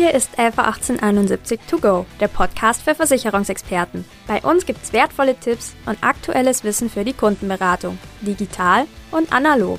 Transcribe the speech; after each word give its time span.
hier 0.00 0.14
ist 0.14 0.38
Alpha 0.38 0.62
1871 0.62 1.60
To 1.68 1.76
Go, 1.76 2.06
der 2.20 2.28
Podcast 2.28 2.80
für 2.80 2.94
Versicherungsexperten. 2.94 4.06
Bei 4.26 4.40
uns 4.40 4.64
gibt's 4.64 4.94
wertvolle 4.94 5.34
Tipps 5.34 5.74
und 5.84 6.02
aktuelles 6.02 6.64
Wissen 6.64 6.88
für 6.88 7.04
die 7.04 7.12
Kundenberatung, 7.12 7.98
digital 8.22 8.86
und 9.10 9.30
analog. 9.30 9.78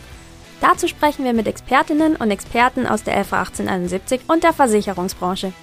Dazu 0.59 0.87
sprechen 0.87 1.25
wir 1.25 1.33
mit 1.33 1.47
Expertinnen 1.47 2.15
und 2.17 2.29
Experten 2.29 2.85
aus 2.85 3.01
der 3.03 3.17
Alpha 3.17 3.39
1871 3.39 4.21
und 4.27 4.43
der 4.43 4.53
Versicherungsbranche. 4.53 5.53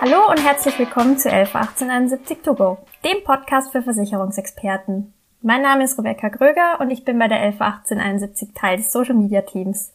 Hallo 0.00 0.30
und 0.30 0.42
herzlich 0.42 0.78
willkommen 0.78 1.18
zu 1.18 1.28
111871 1.28 2.38
To 2.42 2.54
Go, 2.54 2.78
dem 3.04 3.22
Podcast 3.24 3.72
für 3.72 3.82
Versicherungsexperten. 3.82 5.12
Mein 5.46 5.62
Name 5.62 5.84
ist 5.84 5.96
Rebecca 5.96 6.28
Gröger 6.28 6.80
und 6.80 6.90
ich 6.90 7.04
bin 7.04 7.20
bei 7.20 7.28
der 7.28 7.38
111871 7.38 8.48
Teil 8.52 8.78
des 8.78 8.90
Social 8.90 9.14
Media 9.14 9.42
Teams. 9.42 9.92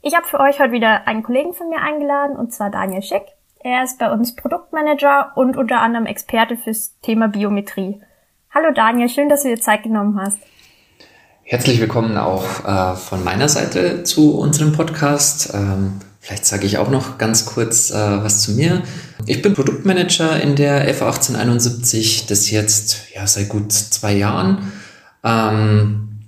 Ich 0.00 0.16
habe 0.16 0.26
für 0.26 0.40
euch 0.40 0.58
heute 0.58 0.72
wieder 0.72 1.06
einen 1.06 1.22
Kollegen 1.22 1.54
von 1.54 1.68
mir 1.68 1.80
eingeladen 1.80 2.34
und 2.34 2.52
zwar 2.52 2.68
Daniel 2.68 3.00
Schick. 3.00 3.22
Er 3.60 3.84
ist 3.84 4.00
bei 4.00 4.10
uns 4.10 4.34
Produktmanager 4.34 5.36
und 5.36 5.56
unter 5.56 5.80
anderem 5.80 6.06
Experte 6.06 6.56
fürs 6.56 6.98
Thema 7.00 7.28
Biometrie. 7.28 8.00
Hallo 8.52 8.72
Daniel, 8.74 9.08
schön, 9.08 9.28
dass 9.28 9.44
du 9.44 9.50
dir 9.50 9.60
Zeit 9.60 9.84
genommen 9.84 10.20
hast. 10.20 10.40
Herzlich 11.44 11.80
willkommen 11.80 12.18
auch 12.18 12.64
äh, 12.64 12.96
von 12.96 13.22
meiner 13.22 13.48
Seite 13.48 14.02
zu 14.02 14.36
unserem 14.36 14.72
Podcast. 14.72 15.54
Ähm, 15.54 16.00
vielleicht 16.22 16.46
sage 16.46 16.66
ich 16.66 16.78
auch 16.78 16.88
noch 16.88 17.18
ganz 17.18 17.44
kurz 17.44 17.90
äh, 17.90 17.94
was 17.94 18.42
zu 18.42 18.52
mir. 18.52 18.82
Ich 19.26 19.42
bin 19.42 19.54
Produktmanager 19.54 20.40
in 20.40 20.54
der 20.54 20.82
FA 20.94 21.06
1871, 21.06 22.26
das 22.26 22.50
jetzt 22.50 23.08
ja 23.14 23.26
seit 23.26 23.48
gut 23.48 23.72
zwei 23.72 24.14
Jahren. 24.14 24.72
Ähm, 25.24 26.20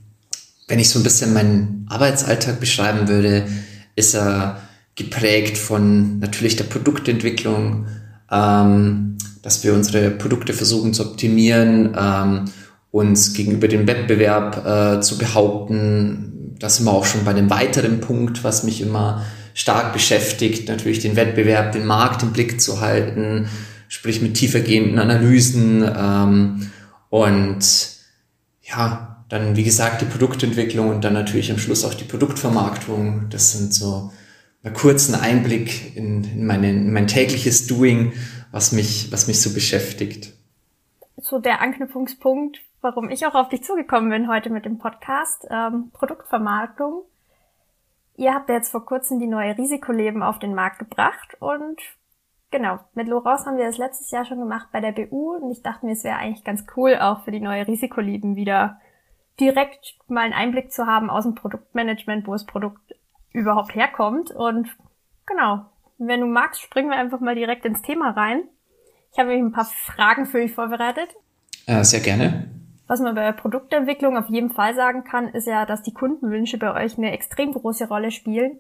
wenn 0.66 0.80
ich 0.80 0.90
so 0.90 0.98
ein 0.98 1.04
bisschen 1.04 1.32
meinen 1.32 1.86
Arbeitsalltag 1.88 2.58
beschreiben 2.58 3.06
würde, 3.06 3.46
ist 3.94 4.14
er 4.14 4.60
geprägt 4.96 5.56
von 5.56 6.18
natürlich 6.18 6.56
der 6.56 6.64
Produktentwicklung, 6.64 7.86
ähm, 8.32 9.16
dass 9.42 9.62
wir 9.62 9.74
unsere 9.74 10.10
Produkte 10.10 10.54
versuchen 10.54 10.92
zu 10.92 11.04
optimieren 11.04 11.96
ähm, 11.96 12.44
uns 12.90 13.32
gegenüber 13.32 13.68
dem 13.68 13.86
Wettbewerb 13.86 14.66
äh, 14.66 15.00
zu 15.00 15.18
behaupten. 15.18 16.56
Das 16.58 16.76
sind 16.76 16.86
wir 16.86 16.92
auch 16.92 17.04
schon 17.04 17.24
bei 17.24 17.30
einem 17.30 17.50
weiteren 17.50 18.00
Punkt, 18.00 18.42
was 18.42 18.64
mich 18.64 18.80
immer 18.80 19.24
stark 19.54 19.92
beschäftigt, 19.92 20.68
natürlich 20.68 20.98
den 20.98 21.16
Wettbewerb, 21.16 21.72
den 21.72 21.86
Markt 21.86 22.22
im 22.22 22.32
Blick 22.32 22.60
zu 22.60 22.80
halten, 22.80 23.48
sprich 23.88 24.20
mit 24.20 24.34
tiefergehenden 24.34 24.98
Analysen 24.98 25.82
ähm, 25.96 26.70
und 27.08 27.64
ja, 28.62 29.24
dann 29.28 29.56
wie 29.56 29.64
gesagt 29.64 30.02
die 30.02 30.06
Produktentwicklung 30.06 30.88
und 30.88 31.04
dann 31.04 31.14
natürlich 31.14 31.50
am 31.50 31.58
Schluss 31.58 31.84
auch 31.84 31.94
die 31.94 32.04
Produktvermarktung. 32.04 33.28
Das 33.30 33.52
sind 33.52 33.72
so 33.72 34.12
einen 34.62 34.74
kurzen 34.74 35.14
Einblick 35.14 35.96
in, 35.96 36.24
in, 36.24 36.46
meine, 36.46 36.70
in 36.70 36.92
mein 36.92 37.06
tägliches 37.06 37.66
Doing, 37.66 38.12
was 38.52 38.72
mich, 38.72 39.08
was 39.10 39.28
mich 39.28 39.40
so 39.40 39.54
beschäftigt. 39.54 40.32
So 41.16 41.38
der 41.38 41.62
Anknüpfungspunkt 41.62 42.60
warum 42.84 43.08
ich 43.08 43.26
auch 43.26 43.34
auf 43.34 43.48
dich 43.48 43.64
zugekommen 43.64 44.10
bin 44.10 44.28
heute 44.28 44.50
mit 44.50 44.66
dem 44.66 44.78
Podcast, 44.78 45.46
ähm, 45.50 45.90
Produktvermarktung. 45.92 47.02
Ihr 48.16 48.32
habt 48.32 48.48
ja 48.48 48.56
jetzt 48.56 48.70
vor 48.70 48.86
kurzem 48.86 49.18
die 49.18 49.26
neue 49.26 49.56
Risikoleben 49.56 50.22
auf 50.22 50.38
den 50.38 50.54
Markt 50.54 50.78
gebracht 50.78 51.36
und 51.40 51.80
genau, 52.50 52.78
mit 52.94 53.08
Loraus 53.08 53.44
haben 53.44 53.56
wir 53.56 53.66
das 53.66 53.78
letztes 53.78 54.10
Jahr 54.10 54.24
schon 54.24 54.38
gemacht 54.38 54.68
bei 54.72 54.80
der 54.80 54.92
BU 54.92 55.36
und 55.36 55.50
ich 55.50 55.62
dachte 55.62 55.84
mir, 55.84 55.92
es 55.92 56.04
wäre 56.04 56.18
eigentlich 56.18 56.44
ganz 56.44 56.64
cool, 56.76 56.96
auch 56.96 57.24
für 57.24 57.32
die 57.32 57.40
neue 57.40 57.66
Risikoleben 57.66 58.36
wieder 58.36 58.80
direkt 59.40 59.96
mal 60.06 60.20
einen 60.20 60.32
Einblick 60.32 60.72
zu 60.72 60.86
haben 60.86 61.10
aus 61.10 61.24
dem 61.24 61.34
Produktmanagement, 61.34 62.26
wo 62.28 62.32
das 62.32 62.46
Produkt 62.46 62.94
überhaupt 63.32 63.74
herkommt 63.74 64.30
und 64.30 64.68
genau, 65.26 65.66
wenn 65.98 66.20
du 66.20 66.26
magst, 66.26 66.60
springen 66.60 66.90
wir 66.90 66.96
einfach 66.96 67.20
mal 67.20 67.34
direkt 67.34 67.64
ins 67.64 67.82
Thema 67.82 68.10
rein. 68.10 68.44
Ich 69.12 69.18
habe 69.18 69.28
nämlich 69.28 69.46
ein 69.46 69.52
paar 69.52 69.64
Fragen 69.64 70.26
für 70.26 70.40
dich 70.40 70.52
vorbereitet. 70.52 71.08
Äh, 71.66 71.82
sehr 71.84 72.00
gerne. 72.00 72.53
Was 72.86 73.00
man 73.00 73.14
bei 73.14 73.24
der 73.24 73.32
Produktentwicklung 73.32 74.16
auf 74.16 74.28
jeden 74.28 74.50
Fall 74.50 74.74
sagen 74.74 75.04
kann, 75.04 75.28
ist 75.28 75.46
ja, 75.46 75.64
dass 75.64 75.82
die 75.82 75.94
Kundenwünsche 75.94 76.58
bei 76.58 76.84
euch 76.84 76.98
eine 76.98 77.12
extrem 77.12 77.52
große 77.52 77.88
Rolle 77.88 78.10
spielen. 78.10 78.58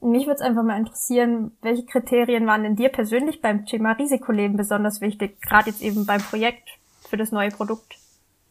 Mich 0.00 0.26
würde 0.26 0.36
es 0.36 0.40
einfach 0.40 0.62
mal 0.62 0.78
interessieren, 0.78 1.52
welche 1.62 1.84
Kriterien 1.84 2.46
waren 2.46 2.62
denn 2.62 2.76
dir 2.76 2.88
persönlich 2.88 3.40
beim 3.40 3.66
Thema 3.66 3.92
Risikoleben 3.92 4.56
besonders 4.56 5.00
wichtig, 5.00 5.40
gerade 5.40 5.70
jetzt 5.70 5.82
eben 5.82 6.06
beim 6.06 6.20
Projekt 6.20 6.68
für 7.08 7.16
das 7.16 7.32
neue 7.32 7.50
Produkt? 7.50 7.96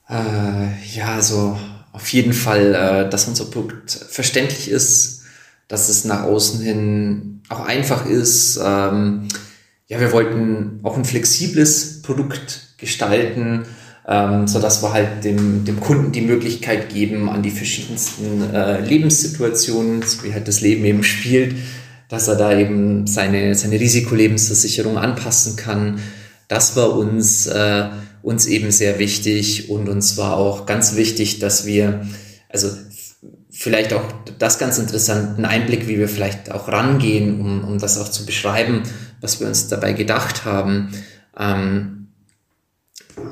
Äh, 0.10 0.70
ja, 0.94 1.16
also 1.16 1.58
auf 1.92 2.08
jeden 2.10 2.34
Fall, 2.34 2.76
äh, 2.76 3.10
dass 3.10 3.28
unser 3.28 3.46
Produkt 3.46 3.92
verständlich 3.92 4.70
ist, 4.70 5.24
dass 5.68 5.90
es 5.90 6.06
nach 6.06 6.24
außen 6.24 6.62
hin 6.62 7.42
auch 7.50 7.66
einfach 7.66 8.06
ist. 8.06 8.58
Ähm, 8.64 9.28
ja, 9.88 10.00
wir 10.00 10.12
wollten 10.12 10.80
auch 10.84 10.98
ein 10.98 11.06
flexibles 11.06 12.02
Produkt 12.02 12.76
gestalten, 12.78 13.66
ähm, 14.08 14.48
so 14.48 14.60
dass 14.60 14.82
wir 14.82 14.94
halt 14.94 15.26
dem, 15.26 15.66
dem 15.66 15.80
Kunden 15.80 16.14
die 16.14 16.22
Möglichkeit 16.22 16.90
geben, 16.90 17.30
an 17.30 17.44
die 17.44 17.52
verschiedensten 17.52 18.54
äh, 18.54 18.80
Lebenssituationen, 18.80 20.04
wie 20.24 20.34
halt 20.34 20.48
das 20.48 20.62
Leben 20.62 20.86
eben 20.86 21.04
spielt, 21.04 21.56
dass 22.08 22.30
er 22.30 22.36
da 22.36 22.58
eben 22.58 23.06
seine, 23.06 23.54
seine 23.54 23.80
Risikolebensversicherung 23.80 24.98
anpassen 24.98 25.58
kann. 25.58 26.00
Das 26.48 26.78
war 26.78 26.96
uns, 26.96 27.48
äh, 27.48 27.90
uns 28.22 28.46
eben 28.46 28.72
sehr 28.72 28.98
wichtig 28.98 29.70
und 29.70 29.90
uns 29.90 30.16
war 30.16 30.38
auch 30.38 30.66
ganz 30.66 30.96
wichtig, 30.96 31.40
dass 31.40 31.66
wir, 31.66 32.08
also 32.48 32.70
vielleicht 33.52 33.92
auch 33.92 34.06
das 34.40 34.58
ganz 34.58 34.78
interessant, 34.78 35.36
einen 35.36 35.46
Einblick, 35.46 35.90
wie 35.90 36.00
wir 36.00 36.08
vielleicht 36.08 36.50
auch 36.50 36.70
rangehen, 36.70 37.42
um, 37.42 37.64
um 37.66 37.78
das 37.78 37.98
auch 37.98 38.10
zu 38.10 38.26
beschreiben, 38.26 38.84
was 39.20 39.42
wir 39.42 39.48
uns 39.48 39.68
dabei 39.68 39.92
gedacht 39.92 40.46
haben. 40.46 40.94
Ähm, 41.38 41.97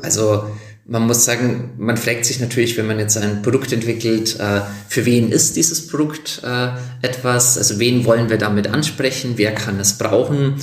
also 0.01 0.46
man 0.88 1.07
muss 1.07 1.25
sagen, 1.25 1.72
man 1.78 1.97
fragt 1.97 2.25
sich 2.25 2.40
natürlich, 2.40 2.78
wenn 2.78 2.85
man 2.85 3.00
jetzt 3.00 3.18
ein 3.18 3.41
Produkt 3.41 3.73
entwickelt, 3.73 4.40
äh, 4.40 4.62
für 4.88 5.06
wen 5.06 5.31
ist 5.31 5.56
dieses 5.56 5.88
Produkt 5.88 6.41
äh, 6.44 6.69
etwas? 7.01 7.57
Also 7.57 7.79
wen 7.79 8.06
wollen 8.06 8.29
wir 8.29 8.38
damit 8.38 8.68
ansprechen? 8.68 9.34
Wer 9.38 9.53
kann 9.53 9.79
es 9.79 9.97
brauchen? 9.97 10.56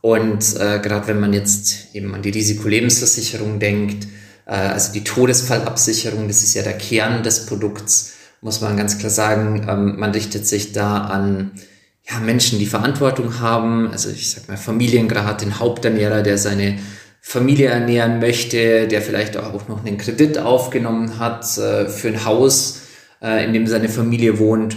Und 0.00 0.56
äh, 0.56 0.80
gerade 0.80 1.06
wenn 1.06 1.20
man 1.20 1.32
jetzt 1.32 1.94
eben 1.94 2.14
an 2.14 2.22
die 2.22 2.30
Risikolebensversicherung 2.30 3.58
denkt, 3.58 4.06
also 4.46 4.94
die 4.94 5.04
Todesfallabsicherung, 5.04 6.26
das 6.26 6.42
ist 6.42 6.54
ja 6.54 6.62
der 6.62 6.78
Kern 6.78 7.22
des 7.22 7.44
Produkts, 7.44 8.14
muss 8.40 8.62
man 8.62 8.78
ganz 8.78 8.96
klar 8.96 9.10
sagen, 9.10 9.66
ähm, 9.68 9.98
man 9.98 10.12
richtet 10.12 10.46
sich 10.46 10.72
da 10.72 11.02
an 11.02 11.52
ja, 12.08 12.18
Menschen, 12.20 12.58
die 12.58 12.66
Verantwortung 12.66 13.40
haben. 13.40 13.90
Also 13.90 14.10
ich 14.10 14.30
sag 14.30 14.48
mal 14.48 14.56
Familiengrad, 14.56 15.42
den 15.42 15.58
Haupternährer, 15.58 16.22
der 16.22 16.38
seine 16.38 16.78
Familie 17.20 17.66
ernähren 17.66 18.20
möchte, 18.20 18.88
der 18.88 19.02
vielleicht 19.02 19.36
auch 19.36 19.68
noch 19.68 19.84
einen 19.84 19.98
Kredit 19.98 20.38
aufgenommen 20.38 21.18
hat 21.18 21.44
äh, 21.58 21.86
für 21.86 22.08
ein 22.08 22.24
Haus, 22.24 22.82
äh, 23.22 23.44
in 23.44 23.52
dem 23.52 23.66
seine 23.66 23.88
Familie 23.88 24.38
wohnt. 24.38 24.76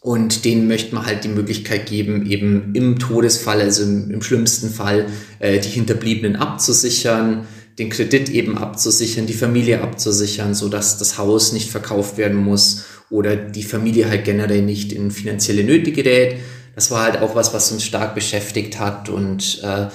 Und 0.00 0.44
denen 0.44 0.66
möchte 0.66 0.94
man 0.94 1.06
halt 1.06 1.22
die 1.24 1.28
Möglichkeit 1.28 1.86
geben, 1.86 2.26
eben 2.26 2.74
im 2.74 2.98
Todesfall, 2.98 3.60
also 3.60 3.84
im, 3.84 4.10
im 4.10 4.22
schlimmsten 4.22 4.68
Fall, 4.68 5.06
äh, 5.38 5.60
die 5.60 5.68
Hinterbliebenen 5.68 6.36
abzusichern, 6.36 7.46
den 7.78 7.88
Kredit 7.88 8.28
eben 8.28 8.58
abzusichern, 8.58 9.26
die 9.26 9.32
Familie 9.32 9.80
abzusichern, 9.80 10.54
so 10.54 10.68
dass 10.68 10.98
das 10.98 11.18
Haus 11.18 11.52
nicht 11.52 11.70
verkauft 11.70 12.18
werden 12.18 12.36
muss 12.36 12.84
oder 13.10 13.36
die 13.36 13.62
Familie 13.62 14.08
halt 14.08 14.24
generell 14.24 14.62
nicht 14.62 14.92
in 14.92 15.10
finanzielle 15.10 15.64
Nöte 15.64 15.92
gerät. 15.92 16.36
Das 16.74 16.90
war 16.90 17.02
halt 17.02 17.18
auch 17.22 17.34
was, 17.34 17.54
was 17.54 17.70
uns 17.72 17.84
stark 17.84 18.14
beschäftigt 18.14 18.78
hat 18.78 19.08
und 19.08 19.60
äh, 19.62 19.86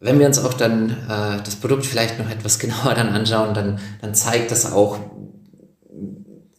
wenn 0.00 0.18
wir 0.18 0.26
uns 0.26 0.38
auch 0.38 0.54
dann 0.54 0.90
äh, 0.90 1.42
das 1.44 1.56
Produkt 1.56 1.86
vielleicht 1.86 2.18
noch 2.18 2.30
etwas 2.30 2.58
genauer 2.58 2.94
dann 2.94 3.10
anschauen, 3.10 3.54
dann, 3.54 3.78
dann 4.00 4.14
zeigt 4.14 4.50
das 4.50 4.72
auch, 4.72 4.98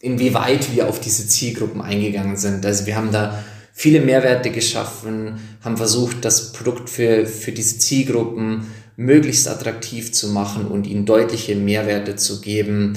inwieweit 0.00 0.74
wir 0.74 0.88
auf 0.88 1.00
diese 1.00 1.26
Zielgruppen 1.26 1.80
eingegangen 1.80 2.36
sind. 2.36 2.64
Also 2.64 2.86
wir 2.86 2.96
haben 2.96 3.12
da 3.12 3.42
viele 3.72 4.00
Mehrwerte 4.00 4.50
geschaffen, 4.50 5.40
haben 5.62 5.76
versucht, 5.76 6.24
das 6.24 6.52
Produkt 6.52 6.90
für, 6.90 7.26
für 7.26 7.52
diese 7.52 7.78
Zielgruppen 7.78 8.66
möglichst 8.96 9.48
attraktiv 9.48 10.12
zu 10.12 10.28
machen 10.28 10.66
und 10.66 10.86
ihnen 10.86 11.06
deutliche 11.06 11.56
Mehrwerte 11.56 12.16
zu 12.16 12.40
geben. 12.40 12.94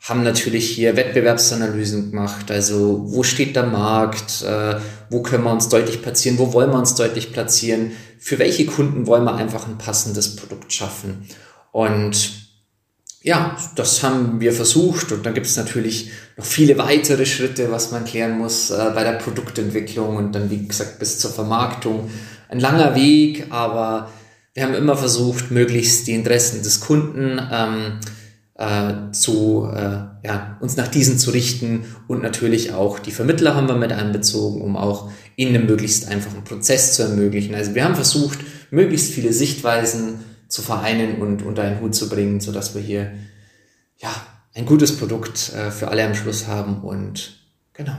Haben 0.00 0.22
natürlich 0.22 0.68
hier 0.68 0.96
Wettbewerbsanalysen 0.96 2.10
gemacht, 2.10 2.50
also 2.50 3.04
wo 3.06 3.22
steht 3.22 3.56
der 3.56 3.66
Markt, 3.66 4.42
äh, 4.42 4.76
wo 5.10 5.22
können 5.22 5.44
wir 5.44 5.52
uns 5.52 5.68
deutlich 5.68 6.02
platzieren, 6.02 6.38
wo 6.38 6.52
wollen 6.52 6.70
wir 6.70 6.78
uns 6.78 6.94
deutlich 6.94 7.32
platzieren, 7.32 7.92
für 8.18 8.38
welche 8.38 8.66
Kunden 8.66 9.06
wollen 9.06 9.24
wir 9.24 9.34
einfach 9.34 9.66
ein 9.66 9.78
passendes 9.78 10.36
Produkt 10.36 10.72
schaffen. 10.72 11.28
Und 11.72 12.44
ja, 13.22 13.56
das 13.74 14.02
haben 14.02 14.40
wir 14.40 14.52
versucht 14.52 15.10
und 15.10 15.24
dann 15.24 15.32
gibt 15.32 15.46
es 15.46 15.56
natürlich 15.56 16.10
noch 16.36 16.44
viele 16.44 16.76
weitere 16.76 17.24
Schritte, 17.24 17.70
was 17.70 17.90
man 17.90 18.04
klären 18.04 18.38
muss 18.38 18.70
äh, 18.70 18.92
bei 18.94 19.02
der 19.02 19.14
Produktentwicklung 19.14 20.16
und 20.16 20.34
dann, 20.34 20.50
wie 20.50 20.66
gesagt, 20.66 20.98
bis 20.98 21.18
zur 21.18 21.30
Vermarktung. 21.30 22.10
Ein 22.48 22.60
langer 22.60 22.94
Weg, 22.94 23.46
aber 23.48 24.10
wir 24.52 24.62
haben 24.62 24.74
immer 24.74 24.96
versucht, 24.96 25.50
möglichst 25.50 26.06
die 26.06 26.12
Interessen 26.12 26.62
des 26.62 26.80
Kunden 26.80 27.40
ähm, 27.50 27.98
äh, 28.56 29.10
zu, 29.12 29.68
äh, 29.72 30.26
ja, 30.26 30.56
uns 30.60 30.76
nach 30.76 30.88
diesen 30.88 31.18
zu 31.18 31.30
richten 31.30 31.84
und 32.06 32.22
natürlich 32.22 32.72
auch 32.72 32.98
die 32.98 33.10
Vermittler 33.10 33.54
haben 33.54 33.68
wir 33.68 33.74
mit 33.74 33.92
einbezogen, 33.92 34.62
um 34.62 34.76
auch 34.76 35.10
ihnen 35.36 35.56
einen 35.56 35.66
möglichst 35.66 36.08
einfachen 36.08 36.44
Prozess 36.44 36.94
zu 36.94 37.02
ermöglichen. 37.02 37.54
Also 37.54 37.74
wir 37.74 37.84
haben 37.84 37.96
versucht, 37.96 38.38
möglichst 38.70 39.12
viele 39.12 39.32
Sichtweisen 39.32 40.20
zu 40.48 40.62
vereinen 40.62 41.20
und 41.20 41.42
unter 41.42 41.62
einen 41.62 41.80
Hut 41.80 41.94
zu 41.94 42.08
bringen, 42.08 42.40
so 42.40 42.52
dass 42.52 42.74
wir 42.74 42.82
hier 42.82 43.12
ja 43.98 44.10
ein 44.54 44.66
gutes 44.66 44.96
Produkt 44.96 45.52
äh, 45.54 45.70
für 45.70 45.88
alle 45.88 46.04
am 46.04 46.14
Schluss 46.14 46.46
haben 46.46 46.82
und 46.82 47.40
genau. 47.72 47.96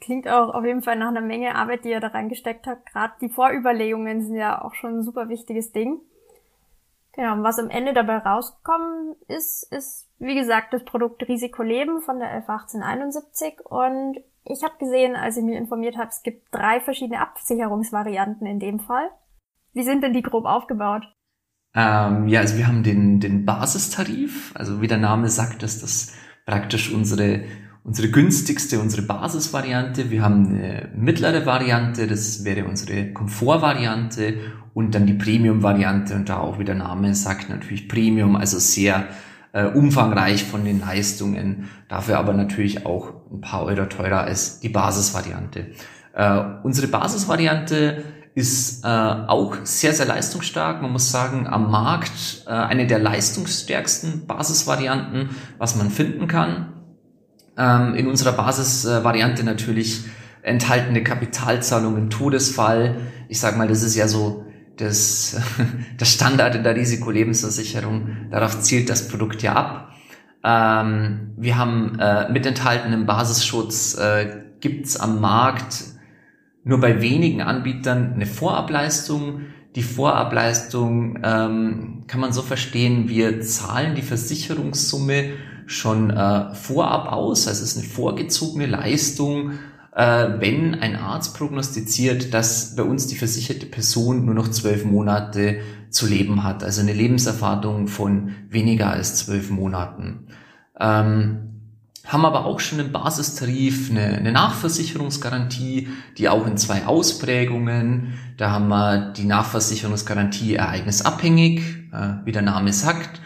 Klingt 0.00 0.26
auch 0.28 0.54
auf 0.54 0.64
jeden 0.64 0.82
Fall 0.82 0.96
nach 0.96 1.08
einer 1.08 1.20
Menge 1.20 1.54
Arbeit, 1.54 1.84
die 1.84 1.90
ihr 1.90 2.00
da 2.00 2.08
reingesteckt 2.08 2.66
habt. 2.66 2.90
Gerade 2.90 3.12
die 3.20 3.28
Vorüberlegungen 3.28 4.24
sind 4.24 4.34
ja 4.34 4.62
auch 4.62 4.74
schon 4.74 4.98
ein 4.98 5.02
super 5.04 5.28
wichtiges 5.28 5.72
Ding. 5.72 6.00
Genau, 7.20 7.34
und 7.34 7.42
was 7.42 7.58
am 7.58 7.68
Ende 7.68 7.92
dabei 7.92 8.16
rausgekommen 8.16 9.14
ist, 9.28 9.70
ist, 9.70 10.08
wie 10.18 10.34
gesagt, 10.34 10.72
das 10.72 10.82
Produkt 10.86 11.28
Risiko 11.28 11.62
Leben 11.62 12.00
von 12.00 12.18
der 12.18 12.30
111871. 12.30 13.60
Und 13.66 14.16
ich 14.46 14.64
habe 14.64 14.78
gesehen, 14.78 15.16
als 15.16 15.36
ich 15.36 15.44
mich 15.44 15.56
informiert 15.56 15.98
habe, 15.98 16.08
es 16.08 16.22
gibt 16.22 16.46
drei 16.50 16.80
verschiedene 16.80 17.20
Absicherungsvarianten 17.20 18.46
in 18.46 18.58
dem 18.58 18.80
Fall. 18.80 19.10
Wie 19.74 19.82
sind 19.82 20.02
denn 20.02 20.14
die 20.14 20.22
grob 20.22 20.46
aufgebaut? 20.46 21.02
Ähm, 21.74 22.26
ja, 22.26 22.40
also 22.40 22.56
wir 22.56 22.66
haben 22.66 22.82
den, 22.82 23.20
den 23.20 23.44
Basistarif, 23.44 24.56
also 24.56 24.80
wie 24.80 24.88
der 24.88 24.96
Name 24.96 25.28
sagt, 25.28 25.62
ist 25.62 25.82
das 25.82 26.14
praktisch 26.46 26.90
unsere, 26.90 27.44
unsere 27.84 28.10
günstigste, 28.10 28.80
unsere 28.80 29.02
Basisvariante. 29.02 30.08
Wir 30.08 30.22
haben 30.22 30.46
eine 30.46 30.90
mittlere 30.96 31.44
Variante, 31.44 32.06
das 32.06 32.46
wäre 32.46 32.64
unsere 32.64 33.12
Komfortvariante 33.12 34.38
und 34.74 34.94
dann 34.94 35.06
die 35.06 35.14
Premium-Variante 35.14 36.14
und 36.14 36.28
da 36.28 36.38
auch 36.38 36.58
wie 36.58 36.64
der 36.64 36.74
Name 36.74 37.14
sagt 37.14 37.48
natürlich 37.48 37.88
Premium, 37.88 38.36
also 38.36 38.58
sehr 38.58 39.08
äh, 39.52 39.64
umfangreich 39.64 40.44
von 40.44 40.64
den 40.64 40.80
Leistungen, 40.80 41.68
dafür 41.88 42.18
aber 42.18 42.32
natürlich 42.32 42.86
auch 42.86 43.12
ein 43.32 43.40
paar 43.40 43.64
Euro 43.64 43.86
teurer 43.86 44.22
als 44.22 44.60
die 44.60 44.68
Basisvariante. 44.68 45.66
Äh, 46.14 46.42
unsere 46.62 46.86
Basisvariante 46.86 48.04
ist 48.34 48.84
äh, 48.84 48.88
auch 48.88 49.56
sehr, 49.64 49.92
sehr 49.92 50.06
leistungsstark. 50.06 50.82
Man 50.82 50.92
muss 50.92 51.10
sagen, 51.10 51.46
am 51.48 51.70
Markt 51.70 52.44
äh, 52.46 52.50
eine 52.50 52.86
der 52.86 53.00
leistungsstärksten 53.00 54.26
Basisvarianten, 54.26 55.30
was 55.58 55.76
man 55.76 55.90
finden 55.90 56.28
kann. 56.28 56.72
Ähm, 57.56 57.94
in 57.94 58.06
unserer 58.06 58.32
Basisvariante 58.32 59.42
natürlich 59.42 60.04
enthaltene 60.42 61.02
Kapitalzahlung 61.02 61.96
im 61.96 62.08
Todesfall. 62.08 62.96
Ich 63.28 63.40
sage 63.40 63.58
mal, 63.58 63.68
das 63.68 63.82
ist 63.82 63.96
ja 63.96 64.06
so 64.06 64.46
das, 64.80 65.40
das 65.98 66.12
Standard 66.12 66.54
in 66.54 66.62
der 66.62 66.76
Risikolebensversicherung. 66.76 68.28
Darauf 68.30 68.60
zielt 68.60 68.90
das 68.90 69.08
Produkt 69.08 69.42
ja 69.42 69.54
ab. 69.54 69.92
Ähm, 70.42 71.32
wir 71.36 71.58
haben 71.58 71.98
äh, 71.98 72.30
mit 72.30 72.46
enthaltenem 72.46 73.06
Basisschutz 73.06 73.96
äh, 73.98 74.42
gibt's 74.60 74.98
am 74.98 75.20
Markt 75.20 75.84
nur 76.64 76.80
bei 76.80 77.00
wenigen 77.00 77.42
Anbietern 77.42 78.12
eine 78.14 78.26
Vorableistung. 78.26 79.42
Die 79.76 79.82
Vorableistung 79.82 81.18
ähm, 81.22 82.04
kann 82.06 82.20
man 82.20 82.32
so 82.32 82.42
verstehen, 82.42 83.08
wir 83.08 83.40
zahlen 83.40 83.94
die 83.94 84.02
Versicherungssumme 84.02 85.30
schon 85.66 86.10
äh, 86.10 86.54
vorab 86.54 87.12
aus, 87.12 87.46
also 87.46 87.62
es 87.62 87.72
ist 87.72 87.78
eine 87.78 87.86
vorgezogene 87.86 88.66
Leistung, 88.66 89.52
wenn 89.92 90.76
ein 90.76 90.96
Arzt 90.96 91.36
prognostiziert, 91.36 92.32
dass 92.32 92.76
bei 92.76 92.84
uns 92.84 93.08
die 93.08 93.16
versicherte 93.16 93.66
Person 93.66 94.24
nur 94.24 94.34
noch 94.34 94.48
zwölf 94.48 94.84
Monate 94.84 95.60
zu 95.90 96.06
leben 96.06 96.44
hat, 96.44 96.62
also 96.62 96.80
eine 96.80 96.92
Lebenserfahrung 96.92 97.88
von 97.88 98.36
weniger 98.48 98.90
als 98.90 99.16
zwölf 99.16 99.50
Monaten. 99.50 100.28
Ähm, 100.78 101.50
haben 102.06 102.24
aber 102.24 102.44
auch 102.44 102.60
schon 102.60 102.80
im 102.80 102.92
Basistarif 102.92 103.90
eine, 103.90 104.16
eine 104.16 104.32
Nachversicherungsgarantie, 104.32 105.88
die 106.18 106.28
auch 106.28 106.46
in 106.46 106.56
zwei 106.56 106.86
Ausprägungen. 106.86 108.14
Da 108.36 108.50
haben 108.50 108.68
wir 108.68 109.12
die 109.12 109.24
Nachversicherungsgarantie 109.24 110.54
ereignisabhängig, 110.54 111.60
äh, 111.92 112.24
wie 112.24 112.32
der 112.32 112.42
Name 112.42 112.72
sagt. 112.72 113.20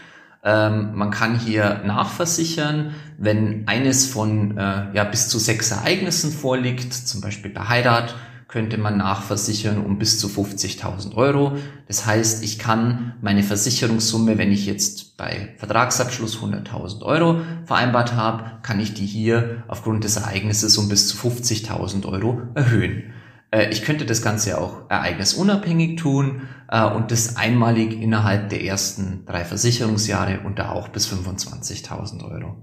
Ähm, 0.45 0.91
man 0.93 1.09
kann 1.09 1.39
hier 1.39 1.81
nachversichern, 1.85 2.93
wenn 3.17 3.67
eines 3.67 4.05
von 4.05 4.57
äh, 4.57 4.93
ja, 4.93 5.03
bis 5.03 5.27
zu 5.27 5.39
sechs 5.39 5.71
Ereignissen 5.71 6.31
vorliegt, 6.31 6.93
zum 6.93 7.19
Beispiel 7.19 7.49
bei 7.49 7.67
Heirat, 7.67 8.13
könnte 8.47 8.77
man 8.77 8.95
nachversichern 8.97 9.83
um 9.83 9.97
bis 9.97 10.19
zu 10.19 10.27
50.000 10.27 11.15
Euro. 11.15 11.57
Das 11.87 12.05
heißt, 12.05 12.43
ich 12.43 12.59
kann 12.59 13.15
meine 13.21 13.41
Versicherungssumme, 13.41 14.37
wenn 14.37 14.51
ich 14.51 14.67
jetzt 14.67 15.17
bei 15.17 15.55
Vertragsabschluss 15.57 16.37
100.000 16.37 17.01
Euro 17.01 17.41
vereinbart 17.65 18.13
habe, 18.13 18.59
kann 18.61 18.79
ich 18.79 18.93
die 18.93 19.07
hier 19.07 19.63
aufgrund 19.67 20.03
des 20.03 20.17
Ereignisses 20.17 20.77
um 20.77 20.87
bis 20.87 21.07
zu 21.07 21.17
50.000 21.17 22.05
Euro 22.05 22.43
erhöhen. 22.53 23.14
Äh, 23.55 23.69
ich 23.71 23.83
könnte 23.83 24.05
das 24.05 24.21
Ganze 24.21 24.59
auch 24.59 24.89
ereignisunabhängig 24.89 25.97
tun 25.97 26.47
äh, 26.69 26.83
und 26.85 27.11
das 27.11 27.37
einmalig 27.37 27.93
innerhalb 27.93 28.49
der 28.49 28.63
ersten 28.63 29.25
drei 29.25 29.45
Versicherungsjahre 29.45 30.41
und 30.41 30.59
da 30.59 30.71
auch 30.71 30.89
bis 30.89 31.07
25.000 31.07 32.23
Euro. 32.29 32.55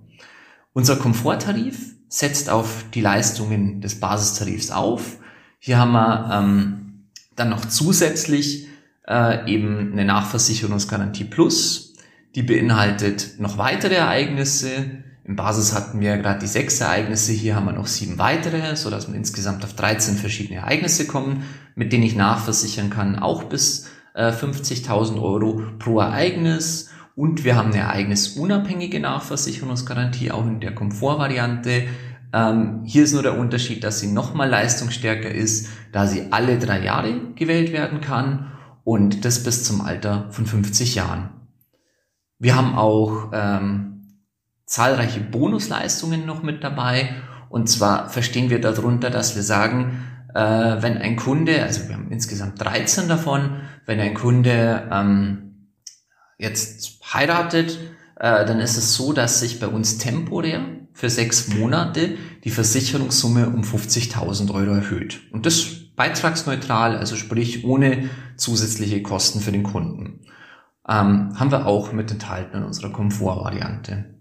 Unser 0.72 0.96
Komforttarif 0.96 1.94
setzt 2.08 2.50
auf 2.50 2.84
die 2.94 3.00
Leistungen 3.00 3.80
des 3.80 4.00
Basistarifs 4.00 4.70
auf 4.70 5.18
hier 5.64 5.78
haben 5.78 5.92
wir 5.92 6.28
ähm, 6.32 7.04
dann 7.36 7.50
noch 7.50 7.64
zusätzlich 7.64 8.66
äh, 9.06 9.48
eben 9.48 9.92
eine 9.92 10.04
Nachversicherungsgarantie 10.04 11.22
Plus. 11.22 11.94
Die 12.34 12.42
beinhaltet 12.42 13.38
noch 13.38 13.58
weitere 13.58 13.94
Ereignisse. 13.94 15.01
Im 15.24 15.36
Basis 15.36 15.72
hatten 15.72 16.00
wir 16.00 16.16
gerade 16.16 16.40
die 16.40 16.48
sechs 16.48 16.80
Ereignisse, 16.80 17.32
hier 17.32 17.54
haben 17.54 17.66
wir 17.66 17.72
noch 17.72 17.86
sieben 17.86 18.18
weitere, 18.18 18.74
so 18.74 18.90
dass 18.90 19.08
wir 19.08 19.14
insgesamt 19.14 19.64
auf 19.64 19.74
13 19.74 20.16
verschiedene 20.16 20.60
Ereignisse 20.60 21.06
kommen, 21.06 21.44
mit 21.76 21.92
denen 21.92 22.02
ich 22.02 22.16
nachversichern 22.16 22.90
kann, 22.90 23.18
auch 23.18 23.44
bis 23.44 23.88
äh, 24.14 24.30
50.000 24.30 25.22
Euro 25.22 25.62
pro 25.78 26.00
Ereignis. 26.00 26.90
Und 27.14 27.44
wir 27.44 27.56
haben 27.56 27.72
eine 27.72 27.82
ereignisunabhängige 27.82 28.98
Nachversicherungsgarantie, 28.98 30.32
auch 30.32 30.46
in 30.46 30.60
der 30.60 30.74
Komfortvariante. 30.74 31.84
Ähm, 32.32 32.82
hier 32.84 33.04
ist 33.04 33.12
nur 33.12 33.22
der 33.22 33.38
Unterschied, 33.38 33.84
dass 33.84 34.00
sie 34.00 34.10
nochmal 34.10 34.48
leistungsstärker 34.48 35.30
ist, 35.30 35.68
da 35.92 36.06
sie 36.06 36.28
alle 36.32 36.58
drei 36.58 36.82
Jahre 36.82 37.32
gewählt 37.36 37.72
werden 37.72 38.00
kann 38.00 38.50
und 38.82 39.24
das 39.24 39.44
bis 39.44 39.62
zum 39.62 39.82
Alter 39.82 40.26
von 40.30 40.46
50 40.46 40.94
Jahren. 40.94 41.30
Wir 42.38 42.56
haben 42.56 42.74
auch 42.74 43.30
ähm, 43.32 43.91
zahlreiche 44.66 45.20
Bonusleistungen 45.20 46.26
noch 46.26 46.42
mit 46.42 46.62
dabei 46.64 47.10
und 47.52 47.68
zwar 47.68 48.08
verstehen 48.08 48.48
wir 48.48 48.62
darunter, 48.62 49.10
dass 49.10 49.36
wir 49.36 49.42
sagen, 49.42 50.08
äh, 50.34 50.40
wenn 50.40 50.96
ein 50.96 51.16
Kunde, 51.16 51.62
also 51.62 51.86
wir 51.86 51.96
haben 51.96 52.10
insgesamt 52.10 52.58
13 52.64 53.08
davon, 53.08 53.60
wenn 53.84 54.00
ein 54.00 54.14
Kunde 54.14 54.88
ähm, 54.90 55.68
jetzt 56.38 57.02
heiratet, 57.12 57.78
äh, 58.16 58.46
dann 58.46 58.58
ist 58.58 58.78
es 58.78 58.94
so, 58.94 59.12
dass 59.12 59.40
sich 59.40 59.60
bei 59.60 59.66
uns 59.66 59.98
temporär 59.98 60.64
für 60.94 61.10
sechs 61.10 61.48
Monate 61.48 62.16
die 62.44 62.50
Versicherungssumme 62.50 63.48
um 63.48 63.62
50.000 63.62 64.50
Euro 64.54 64.72
erhöht. 64.72 65.20
Und 65.30 65.44
das 65.44 65.94
beitragsneutral, 65.94 66.96
also 66.96 67.16
sprich 67.16 67.64
ohne 67.64 68.08
zusätzliche 68.36 69.02
Kosten 69.02 69.40
für 69.40 69.52
den 69.52 69.62
Kunden. 69.62 70.20
Ähm, 70.88 71.38
haben 71.38 71.50
wir 71.50 71.66
auch 71.66 71.92
mit 71.92 72.10
enthalten 72.10 72.56
in 72.56 72.64
unserer 72.64 72.90
Komfortvariante. 72.90 74.11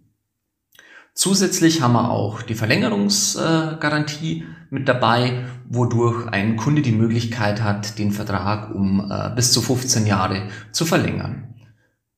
Zusätzlich 1.14 1.82
haben 1.82 1.94
wir 1.94 2.10
auch 2.10 2.42
die 2.42 2.56
Verlängerungsgarantie 2.56 4.46
mit 4.70 4.88
dabei, 4.88 5.44
wodurch 5.70 6.28
ein 6.28 6.56
Kunde 6.56 6.82
die 6.82 6.94
Möglichkeit 6.94 7.62
hat, 7.62 8.00
den 8.00 8.12
Vertrag 8.12 8.74
um 8.74 9.12
äh, 9.12 9.30
bis 9.36 9.52
zu 9.52 9.62
15 9.62 10.08
Jahre 10.08 10.48
zu 10.72 10.86
verlängern. 10.86 11.54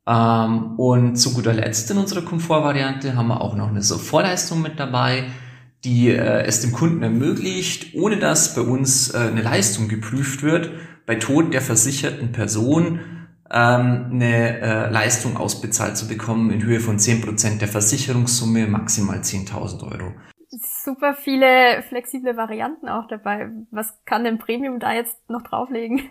Ähm, 0.05 0.77
und 0.77 1.15
zu 1.15 1.33
guter 1.33 1.53
Letzt 1.53 1.89
in 1.89 1.97
unserer 1.97 2.21
Komfortvariante 2.21 3.15
haben 3.15 3.29
wir 3.29 3.41
auch 3.41 3.55
noch 3.55 3.69
eine 3.69 3.81
Sofortleistung 3.81 4.61
mit 4.61 4.79
dabei, 4.79 5.25
die 5.83 6.09
äh, 6.09 6.43
es 6.45 6.61
dem 6.61 6.71
Kunden 6.71 7.01
ermöglicht, 7.01 7.95
ohne 7.95 8.19
dass 8.19 8.55
bei 8.55 8.61
uns 8.61 9.13
äh, 9.13 9.17
eine 9.17 9.41
Leistung 9.41 9.87
geprüft 9.87 10.43
wird, 10.43 10.71
bei 11.05 11.15
Tod 11.15 11.53
der 11.53 11.61
versicherten 11.61 12.31
Person 12.31 12.99
ähm, 13.53 14.09
eine 14.11 14.59
äh, 14.59 14.89
Leistung 14.89 15.37
ausbezahlt 15.37 15.95
zu 15.95 16.07
bekommen 16.07 16.51
in 16.51 16.63
Höhe 16.63 16.79
von 16.79 16.97
10% 16.97 17.59
der 17.59 17.67
Versicherungssumme, 17.67 18.67
maximal 18.67 19.19
10.000 19.19 19.83
Euro 19.91 20.13
super 20.83 21.13
viele 21.13 21.83
flexible 21.87 22.37
Varianten 22.37 22.87
auch 22.87 23.07
dabei. 23.07 23.49
Was 23.71 23.93
kann 24.05 24.23
denn 24.23 24.37
Premium 24.37 24.79
da 24.79 24.93
jetzt 24.93 25.17
noch 25.29 25.41
drauflegen? 25.41 26.01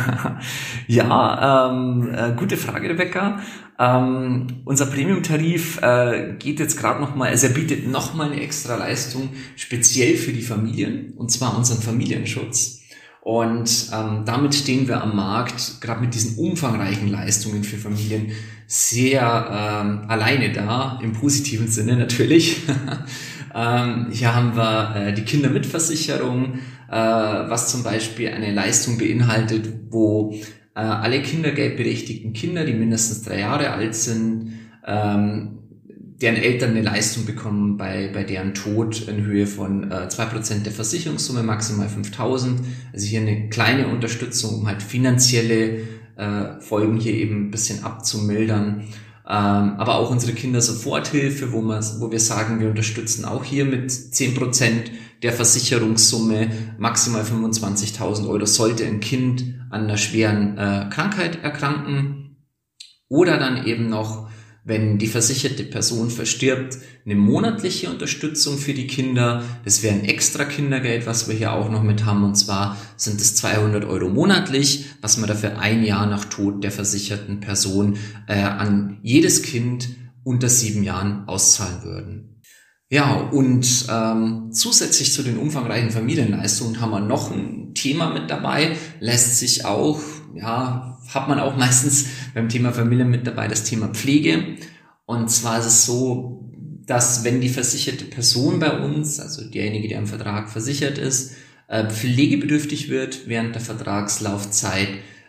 ja, 0.86 1.70
ähm, 1.70 2.14
äh, 2.14 2.32
gute 2.36 2.56
Frage, 2.56 2.88
Rebecca. 2.88 3.40
Ähm, 3.78 4.62
unser 4.64 4.86
Premium-Tarif 4.86 5.82
äh, 5.82 6.34
geht 6.38 6.60
jetzt 6.60 6.78
gerade 6.78 7.00
nochmal, 7.00 7.28
also 7.28 7.48
er 7.48 7.52
bietet 7.52 7.86
nochmal 7.86 8.32
eine 8.32 8.40
extra 8.40 8.76
Leistung 8.76 9.30
speziell 9.56 10.16
für 10.16 10.32
die 10.32 10.42
Familien, 10.42 11.12
und 11.16 11.30
zwar 11.30 11.56
unseren 11.56 11.82
Familienschutz. 11.82 12.85
Und 13.26 13.88
ähm, 13.92 14.22
damit 14.24 14.54
stehen 14.54 14.86
wir 14.86 15.02
am 15.02 15.16
Markt, 15.16 15.80
gerade 15.80 16.00
mit 16.00 16.14
diesen 16.14 16.38
umfangreichen 16.38 17.08
Leistungen 17.08 17.64
für 17.64 17.76
Familien, 17.76 18.30
sehr 18.68 19.20
ähm, 19.50 20.04
alleine 20.06 20.52
da, 20.52 21.00
im 21.02 21.12
positiven 21.12 21.66
Sinne 21.66 21.96
natürlich. 21.96 22.62
ähm, 23.52 24.06
hier 24.12 24.32
haben 24.32 24.54
wir 24.54 24.94
äh, 24.94 25.12
die 25.12 25.24
Kindermitversicherung, 25.24 26.60
äh, 26.88 26.92
was 26.92 27.68
zum 27.68 27.82
Beispiel 27.82 28.28
eine 28.28 28.52
Leistung 28.52 28.96
beinhaltet, 28.96 29.74
wo 29.90 30.32
äh, 30.76 30.78
alle 30.78 31.20
kindergeldberechtigten 31.20 32.32
Kinder, 32.32 32.64
die 32.64 32.74
mindestens 32.74 33.22
drei 33.22 33.40
Jahre 33.40 33.72
alt 33.72 33.96
sind, 33.96 34.52
ähm, 34.86 35.55
deren 36.20 36.36
Eltern 36.36 36.70
eine 36.70 36.82
Leistung 36.82 37.26
bekommen 37.26 37.76
bei, 37.76 38.10
bei 38.12 38.24
deren 38.24 38.54
Tod 38.54 39.06
in 39.06 39.24
Höhe 39.24 39.46
von 39.46 39.90
äh, 39.90 40.08
2% 40.08 40.62
der 40.62 40.72
Versicherungssumme, 40.72 41.42
maximal 41.42 41.88
5000. 41.88 42.60
Also 42.92 43.06
hier 43.06 43.20
eine 43.20 43.48
kleine 43.48 43.88
Unterstützung, 43.88 44.60
um 44.60 44.66
halt 44.66 44.82
finanzielle 44.82 45.80
äh, 46.16 46.60
Folgen 46.60 46.98
hier 46.98 47.14
eben 47.14 47.48
ein 47.48 47.50
bisschen 47.50 47.84
abzumildern. 47.84 48.84
Ähm, 49.28 49.74
aber 49.76 49.96
auch 49.96 50.10
unsere 50.10 50.32
Kindersoforthilfe, 50.32 51.52
wo, 51.52 51.64
wo 51.64 52.10
wir 52.10 52.20
sagen, 52.20 52.60
wir 52.60 52.68
unterstützen 52.68 53.24
auch 53.24 53.44
hier 53.44 53.64
mit 53.64 53.90
10% 53.90 54.90
der 55.22 55.32
Versicherungssumme 55.32 56.50
maximal 56.78 57.22
25.000 57.22 58.28
Euro, 58.28 58.46
sollte 58.46 58.86
ein 58.86 59.00
Kind 59.00 59.56
an 59.70 59.84
einer 59.84 59.96
schweren 59.96 60.56
äh, 60.56 60.88
Krankheit 60.90 61.42
erkranken. 61.42 62.36
Oder 63.08 63.38
dann 63.38 63.66
eben 63.66 63.88
noch 63.88 64.28
wenn 64.66 64.98
die 64.98 65.06
versicherte 65.06 65.62
Person 65.62 66.10
verstirbt, 66.10 66.76
eine 67.04 67.14
monatliche 67.14 67.88
Unterstützung 67.88 68.58
für 68.58 68.74
die 68.74 68.88
Kinder. 68.88 69.44
Das 69.64 69.84
wäre 69.84 69.94
ein 69.94 70.04
extra 70.04 70.44
Kindergeld, 70.44 71.06
was 71.06 71.28
wir 71.28 71.36
hier 71.36 71.52
auch 71.52 71.70
noch 71.70 71.84
mit 71.84 72.04
haben. 72.04 72.24
Und 72.24 72.34
zwar 72.34 72.76
sind 72.96 73.20
es 73.20 73.36
200 73.36 73.84
Euro 73.84 74.08
monatlich, 74.08 74.86
was 75.00 75.18
wir 75.20 75.28
dafür 75.28 75.60
ein 75.60 75.84
Jahr 75.84 76.06
nach 76.06 76.24
Tod 76.24 76.64
der 76.64 76.72
versicherten 76.72 77.38
Person 77.38 77.96
äh, 78.26 78.42
an 78.42 78.98
jedes 79.02 79.42
Kind 79.42 79.88
unter 80.24 80.48
sieben 80.48 80.82
Jahren 80.82 81.28
auszahlen 81.28 81.84
würden. 81.84 82.42
Ja, 82.90 83.14
und 83.14 83.86
ähm, 83.88 84.50
zusätzlich 84.50 85.12
zu 85.12 85.22
den 85.22 85.38
umfangreichen 85.38 85.90
Familienleistungen 85.90 86.80
haben 86.80 86.90
wir 86.90 87.00
noch 87.00 87.30
ein 87.30 87.72
Thema 87.74 88.10
mit 88.10 88.30
dabei, 88.30 88.76
lässt 88.98 89.38
sich 89.38 89.64
auch 89.64 90.00
ja, 90.36 90.98
hat 91.12 91.28
man 91.28 91.40
auch 91.40 91.56
meistens 91.56 92.06
beim 92.36 92.50
Thema 92.50 92.70
Familie 92.70 93.06
mit 93.06 93.26
dabei 93.26 93.48
das 93.48 93.64
Thema 93.64 93.88
Pflege. 93.88 94.58
Und 95.06 95.30
zwar 95.30 95.58
ist 95.58 95.64
es 95.64 95.86
so, 95.86 96.50
dass 96.84 97.24
wenn 97.24 97.40
die 97.40 97.48
versicherte 97.48 98.04
Person 98.04 98.60
bei 98.60 98.78
uns, 98.78 99.18
also 99.18 99.42
derjenige, 99.42 99.88
der 99.88 99.98
im 100.00 100.06
Vertrag 100.06 100.50
versichert 100.50 100.98
ist, 100.98 101.34
äh, 101.68 101.88
pflegebedürftig 101.88 102.90
wird 102.90 103.26
während 103.26 103.54
der 103.54 103.62
Vertragslaufzeit, 103.62 104.88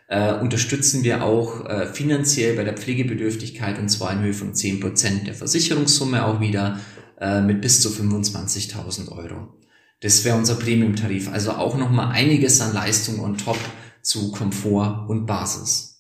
äh, 0.10 0.34
unterstützen 0.34 1.06
wir 1.06 1.24
auch 1.24 1.66
äh, 1.66 1.88
finanziell 1.94 2.58
bei 2.58 2.66
der 2.66 2.76
Pflegebedürftigkeit 2.76 3.80
und 3.80 3.88
zwar 3.88 4.12
in 4.12 4.24
Höhe 4.24 4.34
von 4.34 4.54
10% 4.54 5.24
der 5.24 5.34
Versicherungssumme 5.34 6.26
auch 6.26 6.42
wieder 6.42 6.82
äh, 7.22 7.40
mit 7.40 7.62
bis 7.62 7.82
zu 7.82 7.88
25.000 7.88 9.14
Euro. 9.14 9.56
Das 10.02 10.26
wäre 10.26 10.38
unser 10.38 10.56
Premium-Tarif. 10.56 11.30
Also 11.32 11.52
auch 11.52 11.78
nochmal 11.78 12.12
einiges 12.12 12.60
an 12.60 12.74
Leistung 12.74 13.22
on 13.22 13.38
top, 13.38 13.60
zu 14.02 14.32
Komfort 14.32 15.06
und 15.08 15.26
Basis. 15.26 15.97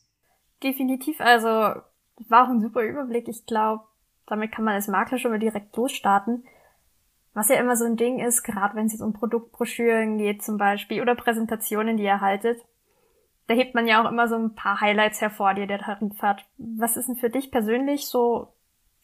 Definitiv, 0.63 1.19
also 1.19 1.47
war 1.49 2.45
auch 2.45 2.49
ein 2.49 2.61
super 2.61 2.81
Überblick. 2.81 3.27
Ich 3.27 3.45
glaube, 3.45 3.83
damit 4.25 4.51
kann 4.51 4.65
man 4.65 4.73
als 4.73 4.87
Makler 4.87 5.17
schon 5.17 5.31
mal 5.31 5.39
direkt 5.39 5.75
losstarten. 5.75 6.43
Was 7.33 7.49
ja 7.49 7.55
immer 7.57 7.75
so 7.75 7.85
ein 7.85 7.97
Ding 7.97 8.19
ist, 8.19 8.43
gerade 8.43 8.75
wenn 8.75 8.87
es 8.87 8.93
jetzt 8.93 9.01
um 9.01 9.13
Produktbroschüren 9.13 10.17
geht 10.17 10.43
zum 10.43 10.57
Beispiel 10.57 11.01
oder 11.01 11.13
Präsentationen, 11.13 11.97
die 11.97 12.03
ihr 12.03 12.19
haltet, 12.19 12.59
da 13.45 13.53
hebt 13.53 13.75
man 13.75 13.87
ja 13.87 14.03
auch 14.03 14.11
immer 14.11 14.27
so 14.27 14.35
ein 14.35 14.55
paar 14.55 14.81
Highlights 14.81 15.21
hervor, 15.21 15.53
die 15.53 15.67
der 15.67 15.79
Tarif 15.79 16.21
hat. 16.21 16.45
Was 16.57 16.97
ist 16.97 17.07
denn 17.07 17.15
für 17.15 17.29
dich 17.29 17.51
persönlich 17.51 18.07
so, 18.07 18.53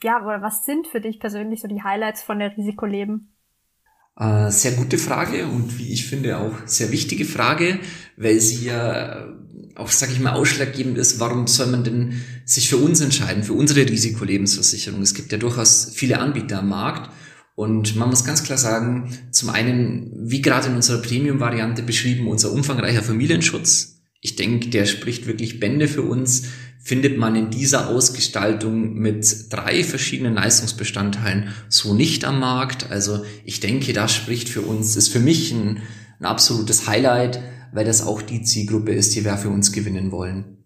ja, 0.01 0.21
oder 0.25 0.41
was 0.41 0.65
sind 0.65 0.87
für 0.87 0.99
dich 0.99 1.19
persönlich 1.19 1.61
so 1.61 1.67
die 1.67 1.83
Highlights 1.83 2.23
von 2.23 2.39
der 2.39 2.57
Risikoleben? 2.57 3.33
Äh, 4.17 4.49
sehr 4.49 4.73
gute 4.73 4.97
Frage 4.97 5.45
und 5.45 5.77
wie 5.77 5.93
ich 5.93 6.07
finde 6.07 6.37
auch 6.37 6.67
sehr 6.67 6.91
wichtige 6.91 7.25
Frage, 7.25 7.79
weil 8.17 8.39
sie 8.39 8.67
ja 8.67 9.27
auch, 9.75 9.89
sage 9.89 10.13
ich 10.13 10.19
mal, 10.19 10.33
ausschlaggebend 10.33 10.97
ist, 10.97 11.19
warum 11.19 11.47
soll 11.47 11.67
man 11.67 11.83
denn 11.83 12.21
sich 12.45 12.69
für 12.69 12.77
uns 12.77 13.01
entscheiden, 13.01 13.43
für 13.43 13.53
unsere 13.53 13.87
Risikolebensversicherung? 13.87 15.01
Es 15.01 15.13
gibt 15.13 15.31
ja 15.31 15.37
durchaus 15.37 15.91
viele 15.93 16.19
Anbieter 16.19 16.59
am 16.59 16.69
Markt 16.69 17.09
und 17.55 17.95
man 17.95 18.09
muss 18.09 18.23
ganz 18.23 18.43
klar 18.43 18.57
sagen, 18.57 19.17
zum 19.31 19.49
einen, 19.49 20.11
wie 20.15 20.41
gerade 20.41 20.67
in 20.67 20.75
unserer 20.75 21.01
Premium-Variante 21.01 21.83
beschrieben, 21.83 22.27
unser 22.27 22.51
umfangreicher 22.51 23.03
Familienschutz. 23.03 24.01
Ich 24.21 24.35
denke, 24.35 24.69
der 24.69 24.85
spricht 24.85 25.27
wirklich 25.27 25.59
Bände 25.59 25.87
für 25.87 26.03
uns 26.03 26.43
findet 26.83 27.17
man 27.17 27.35
in 27.35 27.49
dieser 27.49 27.87
Ausgestaltung 27.87 28.95
mit 28.95 29.53
drei 29.53 29.85
verschiedenen 29.85 30.33
Leistungsbestandteilen 30.33 31.53
so 31.69 31.93
nicht 31.93 32.25
am 32.25 32.41
Markt. 32.41 32.91
Also 32.91 33.23
ich 33.45 33.61
denke, 33.61 33.93
das 33.93 34.13
spricht 34.13 34.49
für 34.49 34.61
uns, 34.61 34.97
ist 34.97 35.07
für 35.07 35.21
mich 35.21 35.53
ein, 35.53 35.81
ein 36.19 36.25
absolutes 36.25 36.85
Highlight, 36.85 37.39
weil 37.73 37.85
das 37.85 38.05
auch 38.05 38.21
die 38.21 38.43
Zielgruppe 38.43 38.93
ist, 38.93 39.15
die 39.15 39.25
wir 39.25 39.37
für 39.37 39.49
uns 39.49 39.71
gewinnen 39.71 40.11
wollen. 40.11 40.57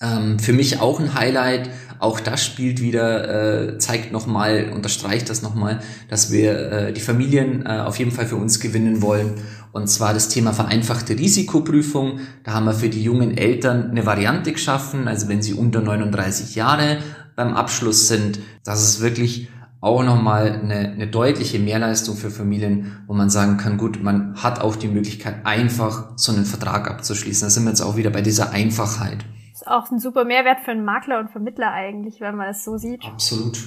Ähm, 0.00 0.38
für 0.38 0.52
mich 0.52 0.80
auch 0.80 0.98
ein 0.98 1.14
Highlight, 1.14 1.70
auch 2.00 2.18
das 2.18 2.44
spielt 2.44 2.80
wieder, 2.80 3.68
äh, 3.74 3.78
zeigt 3.78 4.10
nochmal, 4.10 4.70
unterstreicht 4.74 5.30
das 5.30 5.42
nochmal, 5.42 5.80
dass 6.08 6.32
wir 6.32 6.72
äh, 6.72 6.92
die 6.92 7.00
Familien 7.00 7.64
äh, 7.64 7.78
auf 7.78 7.98
jeden 7.98 8.10
Fall 8.10 8.26
für 8.26 8.36
uns 8.36 8.58
gewinnen 8.58 9.02
wollen 9.02 9.34
und 9.72 9.88
zwar 9.88 10.12
das 10.12 10.28
Thema 10.28 10.52
vereinfachte 10.52 11.18
Risikoprüfung. 11.18 12.20
Da 12.44 12.52
haben 12.52 12.66
wir 12.66 12.74
für 12.74 12.90
die 12.90 13.02
jungen 13.02 13.36
Eltern 13.36 13.90
eine 13.90 14.04
Variante 14.04 14.52
geschaffen. 14.52 15.08
Also 15.08 15.28
wenn 15.28 15.40
sie 15.40 15.54
unter 15.54 15.80
39 15.80 16.54
Jahre 16.54 16.98
beim 17.36 17.54
Abschluss 17.54 18.06
sind, 18.06 18.38
das 18.64 18.82
ist 18.82 19.00
wirklich 19.00 19.48
auch 19.82 20.04
nochmal 20.04 20.52
eine, 20.52 20.92
eine 20.92 21.08
deutliche 21.08 21.58
Mehrleistung 21.58 22.16
für 22.16 22.30
Familien, 22.30 23.02
wo 23.08 23.14
man 23.14 23.30
sagen 23.30 23.56
kann, 23.56 23.78
gut, 23.78 24.00
man 24.00 24.40
hat 24.40 24.60
auch 24.60 24.76
die 24.76 24.86
Möglichkeit, 24.86 25.44
einfach 25.44 26.12
so 26.16 26.32
einen 26.32 26.44
Vertrag 26.44 26.88
abzuschließen. 26.88 27.46
Da 27.46 27.50
sind 27.50 27.64
wir 27.64 27.70
jetzt 27.70 27.80
auch 27.80 27.96
wieder 27.96 28.10
bei 28.10 28.22
dieser 28.22 28.52
Einfachheit. 28.52 29.24
Das 29.50 29.62
ist 29.62 29.66
auch 29.66 29.90
ein 29.90 29.98
super 29.98 30.24
Mehrwert 30.24 30.60
für 30.60 30.70
einen 30.70 30.84
Makler 30.84 31.18
und 31.18 31.30
Vermittler 31.30 31.72
eigentlich, 31.72 32.20
wenn 32.20 32.36
man 32.36 32.50
es 32.50 32.64
so 32.64 32.78
sieht. 32.78 33.04
Absolut. 33.04 33.58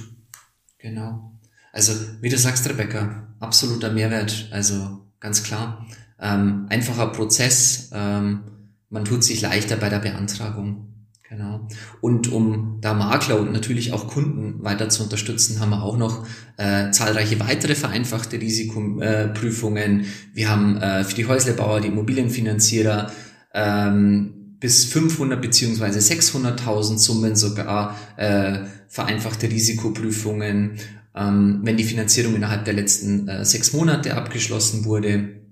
Genau. 0.78 1.32
Also, 1.70 1.92
wie 2.22 2.30
du 2.30 2.38
sagst, 2.38 2.66
Rebecca, 2.66 3.28
absoluter 3.38 3.92
Mehrwert. 3.92 4.48
Also, 4.52 5.06
ganz 5.20 5.42
klar. 5.42 5.84
Ähm, 6.18 6.66
einfacher 6.70 7.08
Prozess, 7.08 7.90
ähm, 7.92 8.72
man 8.88 9.04
tut 9.04 9.22
sich 9.22 9.42
leichter 9.42 9.76
bei 9.76 9.90
der 9.90 9.98
Beantragung. 9.98 10.95
Genau. 11.28 11.66
Und 12.00 12.30
um 12.30 12.78
da 12.80 12.94
Makler 12.94 13.40
und 13.40 13.52
natürlich 13.52 13.92
auch 13.92 14.06
Kunden 14.06 14.62
weiter 14.62 14.88
zu 14.88 15.02
unterstützen, 15.02 15.58
haben 15.58 15.70
wir 15.70 15.82
auch 15.82 15.96
noch 15.96 16.24
äh, 16.56 16.90
zahlreiche 16.92 17.40
weitere 17.40 17.74
vereinfachte 17.74 18.40
Risikoprüfungen. 18.40 20.00
Äh, 20.00 20.04
wir 20.34 20.48
haben 20.48 20.76
äh, 20.76 21.02
für 21.02 21.16
die 21.16 21.26
Häuslebauer, 21.26 21.80
die 21.80 21.88
Immobilienfinanzierer 21.88 23.10
ähm, 23.54 24.56
bis 24.60 24.84
500 24.84 25.42
beziehungsweise 25.42 25.98
600.000 25.98 26.98
Summen 26.98 27.34
sogar 27.34 27.96
äh, 28.16 28.60
vereinfachte 28.88 29.50
Risikoprüfungen 29.50 30.78
ähm, 31.16 31.60
wenn 31.62 31.76
die 31.76 31.84
Finanzierung 31.84 32.36
innerhalb 32.36 32.64
der 32.66 32.74
letzten 32.74 33.26
äh, 33.26 33.44
sechs 33.44 33.72
Monate 33.72 34.14
abgeschlossen 34.14 34.84
wurde. 34.84 35.45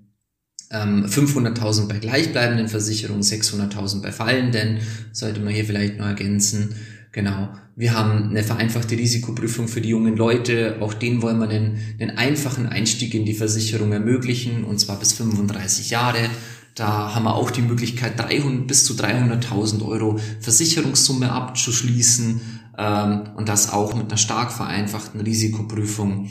Ähm, 0.71 1.05
500.000 1.05 1.87
bei 1.87 1.99
gleichbleibenden 1.99 2.67
Versicherungen, 2.67 3.21
600.000 3.21 4.01
bei 4.01 4.11
fallenden, 4.11 4.79
sollte 5.11 5.39
man 5.41 5.53
hier 5.53 5.65
vielleicht 5.65 5.97
noch 5.97 6.07
ergänzen. 6.07 6.75
Genau. 7.11 7.49
Wir 7.77 7.93
haben 7.93 8.29
eine 8.29 8.43
vereinfachte 8.43 8.97
Risikoprüfung 8.97 9.67
für 9.67 9.81
die 9.81 9.89
jungen 9.89 10.17
Leute. 10.17 10.77
Auch 10.81 10.93
denen 10.93 11.21
wollen 11.21 11.39
wir 11.39 11.47
einen, 11.47 11.77
einen 11.99 12.17
einfachen 12.17 12.67
Einstieg 12.67 13.13
in 13.13 13.25
die 13.25 13.33
Versicherung 13.33 13.91
ermöglichen, 13.93 14.63
und 14.63 14.79
zwar 14.79 14.99
bis 14.99 15.13
35 15.13 15.91
Jahre. 15.91 16.29
Da 16.75 17.15
haben 17.15 17.23
wir 17.23 17.35
auch 17.35 17.51
die 17.51 17.61
Möglichkeit, 17.61 18.19
300, 18.19 18.67
bis 18.67 18.83
zu 18.83 18.93
300.000 18.95 19.85
Euro 19.85 20.19
Versicherungssumme 20.41 21.31
abzuschließen 21.31 22.41
ähm, 22.77 23.21
und 23.37 23.47
das 23.47 23.71
auch 23.71 23.95
mit 23.95 24.07
einer 24.07 24.17
stark 24.17 24.51
vereinfachten 24.51 25.21
Risikoprüfung. 25.21 26.29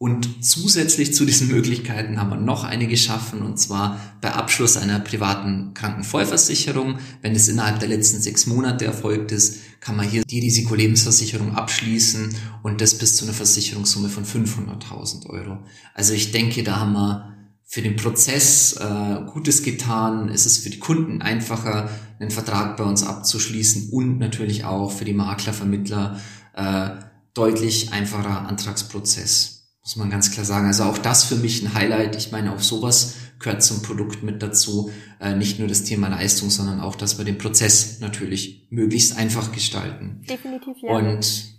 Und 0.00 0.44
zusätzlich 0.44 1.12
zu 1.12 1.24
diesen 1.24 1.48
Möglichkeiten 1.52 2.20
haben 2.20 2.30
wir 2.30 2.36
noch 2.36 2.64
eine 2.64 2.86
geschaffen, 2.86 3.42
und 3.42 3.58
zwar 3.58 4.00
bei 4.20 4.32
Abschluss 4.32 4.76
einer 4.76 5.00
privaten 5.00 5.74
Krankenvollversicherung. 5.74 6.98
Wenn 7.20 7.34
es 7.34 7.48
innerhalb 7.48 7.80
der 7.80 7.88
letzten 7.88 8.20
sechs 8.20 8.46
Monate 8.46 8.84
erfolgt 8.84 9.32
ist, 9.32 9.58
kann 9.80 9.96
man 9.96 10.08
hier 10.08 10.22
die 10.24 10.40
Risikolebensversicherung 10.40 11.54
abschließen 11.54 12.34
und 12.62 12.80
das 12.80 12.94
bis 12.94 13.16
zu 13.16 13.24
einer 13.24 13.34
Versicherungssumme 13.34 14.08
von 14.08 14.24
500.000 14.24 15.26
Euro. 15.26 15.58
Also 15.94 16.14
ich 16.14 16.30
denke, 16.30 16.62
da 16.62 16.76
haben 16.76 16.92
wir 16.92 17.34
für 17.70 17.82
den 17.82 17.96
Prozess 17.96 18.78
äh, 18.80 19.20
Gutes 19.30 19.62
getan. 19.62 20.30
Es 20.30 20.46
ist 20.46 20.62
für 20.62 20.70
die 20.70 20.78
Kunden 20.78 21.20
einfacher, 21.20 21.90
einen 22.18 22.30
Vertrag 22.30 22.78
bei 22.78 22.84
uns 22.84 23.02
abzuschließen 23.02 23.90
und 23.90 24.18
natürlich 24.18 24.64
auch 24.64 24.90
für 24.90 25.04
die 25.04 25.12
Makler, 25.12 25.52
Vermittler 25.52 26.18
äh, 26.54 26.90
deutlich 27.34 27.92
einfacher 27.92 28.48
Antragsprozess, 28.48 29.57
muss 29.88 29.96
man 29.96 30.10
ganz 30.10 30.30
klar 30.30 30.44
sagen. 30.44 30.66
Also 30.66 30.82
auch 30.82 30.98
das 30.98 31.24
für 31.24 31.36
mich 31.36 31.62
ein 31.62 31.72
Highlight. 31.72 32.14
Ich 32.14 32.30
meine, 32.30 32.52
auf 32.52 32.62
sowas 32.62 33.14
gehört 33.38 33.62
zum 33.62 33.80
Produkt 33.80 34.22
mit 34.22 34.42
dazu. 34.42 34.90
Äh, 35.18 35.34
nicht 35.34 35.58
nur 35.58 35.66
das 35.66 35.82
Thema 35.84 36.08
Leistung, 36.08 36.50
sondern 36.50 36.80
auch, 36.80 36.94
dass 36.94 37.16
wir 37.16 37.24
den 37.24 37.38
Prozess 37.38 37.98
natürlich 38.00 38.66
möglichst 38.68 39.16
einfach 39.16 39.50
gestalten. 39.50 40.20
Definitiv, 40.28 40.76
ja. 40.82 40.90
Und 40.90 41.54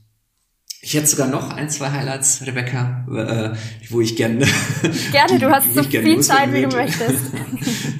ich 0.80 0.94
hätte 0.94 1.08
sogar 1.08 1.28
noch 1.28 1.50
ein, 1.50 1.72
zwei 1.72 1.90
Highlights, 1.90 2.44
Rebecca, 2.46 3.08
äh, 3.12 3.58
wo 3.90 4.00
ich 4.00 4.16
gerne. 4.16 4.46
Gerne, 5.12 5.40
du 5.40 5.50
hast 5.50 5.74
so 5.74 5.82
viel 5.82 6.20
Zeit, 6.22 6.54
wie 6.54 6.62
du 6.62 6.68
möchtest. 6.68 7.24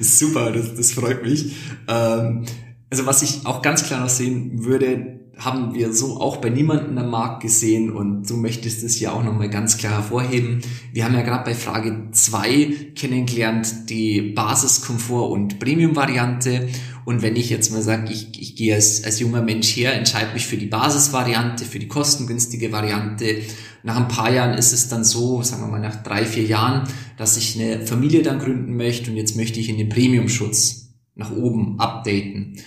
Super, 0.00 0.52
das, 0.52 0.76
das 0.76 0.92
freut 0.92 1.24
mich. 1.24 1.56
Ähm, 1.88 2.46
also 2.88 3.04
was 3.04 3.22
ich 3.22 3.46
auch 3.46 3.62
ganz 3.62 3.82
klar 3.82 3.98
noch 3.98 4.08
sehen 4.08 4.64
würde, 4.64 5.19
haben 5.40 5.74
wir 5.74 5.92
so 5.94 6.20
auch 6.20 6.36
bei 6.36 6.50
niemandem 6.50 6.98
am 6.98 7.10
Markt 7.10 7.42
gesehen 7.42 7.90
und 7.90 8.28
du 8.28 8.36
möchtest 8.36 8.82
es 8.84 9.00
ja 9.00 9.12
auch 9.12 9.24
nochmal 9.24 9.48
ganz 9.48 9.78
klar 9.78 9.94
hervorheben. 9.94 10.60
Wir 10.92 11.04
haben 11.04 11.14
ja 11.14 11.22
gerade 11.22 11.44
bei 11.44 11.54
Frage 11.54 12.08
zwei 12.12 12.72
kennengelernt 12.94 13.88
die 13.88 14.20
Basiskomfort 14.20 15.30
und 15.30 15.58
Premium-Variante 15.58 16.68
und 17.06 17.22
wenn 17.22 17.36
ich 17.36 17.48
jetzt 17.48 17.72
mal 17.72 17.80
sage, 17.80 18.12
ich, 18.12 18.38
ich 18.38 18.54
gehe 18.54 18.74
als, 18.74 19.02
als 19.02 19.18
junger 19.18 19.40
Mensch 19.40 19.74
her, 19.76 19.94
entscheide 19.94 20.34
mich 20.34 20.46
für 20.46 20.58
die 20.58 20.66
Basisvariante, 20.66 21.64
für 21.64 21.78
die 21.78 21.88
kostengünstige 21.88 22.70
Variante. 22.70 23.40
Nach 23.82 23.96
ein 23.96 24.08
paar 24.08 24.30
Jahren 24.30 24.58
ist 24.58 24.72
es 24.72 24.88
dann 24.88 25.04
so, 25.04 25.42
sagen 25.42 25.62
wir 25.62 25.68
mal 25.68 25.80
nach 25.80 26.02
drei, 26.02 26.26
vier 26.26 26.44
Jahren, 26.44 26.86
dass 27.16 27.38
ich 27.38 27.58
eine 27.58 27.86
Familie 27.86 28.22
dann 28.22 28.38
gründen 28.38 28.76
möchte 28.76 29.10
und 29.10 29.16
jetzt 29.16 29.36
möchte 29.36 29.58
ich 29.58 29.70
in 29.70 29.78
den 29.78 29.88
Premium-Schutz 29.88 30.90
nach 31.14 31.34
oben 31.34 31.80
updaten. 31.80 32.58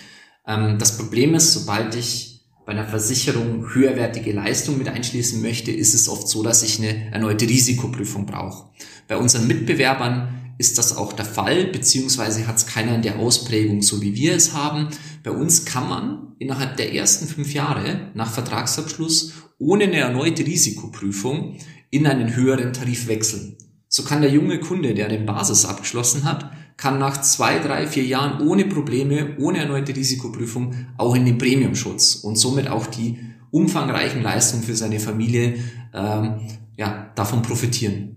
Ähm, 0.48 0.80
das 0.80 0.98
Problem 0.98 1.36
ist, 1.36 1.54
sobald 1.54 1.96
ich 1.96 2.33
bei 2.66 2.72
einer 2.72 2.88
Versicherung 2.88 3.74
höherwertige 3.74 4.32
Leistung 4.32 4.78
mit 4.78 4.88
einschließen 4.88 5.42
möchte, 5.42 5.72
ist 5.72 5.94
es 5.94 6.08
oft 6.08 6.28
so, 6.28 6.44
dass 6.44 6.64
ich 6.64 6.80
eine 6.80 7.12
erneute 7.12 7.48
Risikoprüfung 7.48 8.26
brauche. 8.26 8.70
Bei 9.08 9.18
unseren 9.18 9.48
Mitbewerbern 9.48 10.56
ist 10.58 10.78
das 10.78 10.96
auch 10.96 11.14
der 11.14 11.26
Fall, 11.26 11.66
beziehungsweise 11.66 12.48
hat 12.48 12.58
es 12.58 12.68
keiner 12.68 12.96
in 12.96 13.02
der 13.02 13.20
Ausprägung, 13.20 13.82
so 13.82 14.02
wie 14.02 14.16
wir 14.16 14.36
es 14.36 14.54
haben. 14.54 14.90
Bei 15.24 15.32
uns 15.32 15.66
kann 15.66 15.90
man 15.90 16.36
innerhalb 16.40 16.78
der 16.78 16.94
ersten 16.94 17.28
fünf 17.28 17.54
Jahre 17.54 18.12
nach 18.14 18.32
Vertragsabschluss 18.32 19.34
ohne 19.60 19.86
eine 19.86 19.98
erneute 19.98 20.46
Risikoprüfung 20.46 21.58
in 21.90 22.08
einen 22.08 22.36
höheren 22.36 22.74
Tarif 22.74 23.08
wechseln. 23.08 23.58
So 23.88 24.04
kann 24.04 24.22
der 24.22 24.32
junge 24.32 24.60
Kunde, 24.60 24.94
der 24.94 25.10
den 25.10 25.26
Basis 25.26 25.66
abgeschlossen 25.66 26.24
hat, 26.24 26.52
kann 26.78 27.00
nach 27.00 27.22
zwei, 27.22 27.60
drei, 27.60 27.88
vier 27.88 28.04
Jahren 28.04 28.48
ohne 28.48 28.66
Probleme, 28.66 29.38
ohne 29.40 29.60
erneute 29.60 29.96
Risikoprüfung 29.96 30.74
auch 30.98 31.16
in 31.16 31.26
den 31.26 31.38
Premiumschutz 31.38 32.16
und 32.16 32.36
somit 32.36 32.68
auch 32.68 32.88
die 32.88 33.20
umfangreichen 33.52 34.24
Leistungen 34.24 34.64
für 34.64 34.76
seine 34.76 35.00
Familie 35.00 35.56
ähm, 35.94 36.42
ja, 36.76 37.12
davon 37.16 37.42
profitieren. 37.42 38.14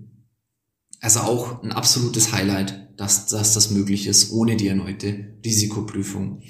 Also 1.00 1.20
auch 1.20 1.62
ein 1.62 1.72
absolutes 1.72 2.32
Highlight, 2.32 2.88
dass, 2.96 3.26
dass 3.26 3.52
das 3.52 3.70
möglich 3.70 4.06
ist, 4.06 4.32
ohne 4.32 4.56
die 4.56 4.68
erneute 4.68 5.36
Risikoprüfung. 5.44 6.40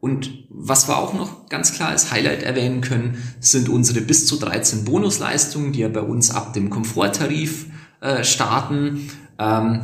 Und 0.00 0.46
was 0.50 0.88
wir 0.88 0.98
auch 0.98 1.14
noch 1.14 1.48
ganz 1.48 1.72
klar 1.72 1.88
als 1.88 2.12
Highlight 2.12 2.44
erwähnen 2.44 2.80
können, 2.80 3.18
sind 3.40 3.68
unsere 3.68 4.00
bis 4.00 4.26
zu 4.26 4.36
13 4.36 4.84
Bonusleistungen, 4.84 5.72
die 5.72 5.80
ja 5.80 5.88
bei 5.88 6.02
uns 6.02 6.30
ab 6.30 6.52
dem 6.52 6.70
Komforttarif 6.70 7.66
äh, 8.00 8.22
starten. 8.22 9.10
Ähm, 9.38 9.82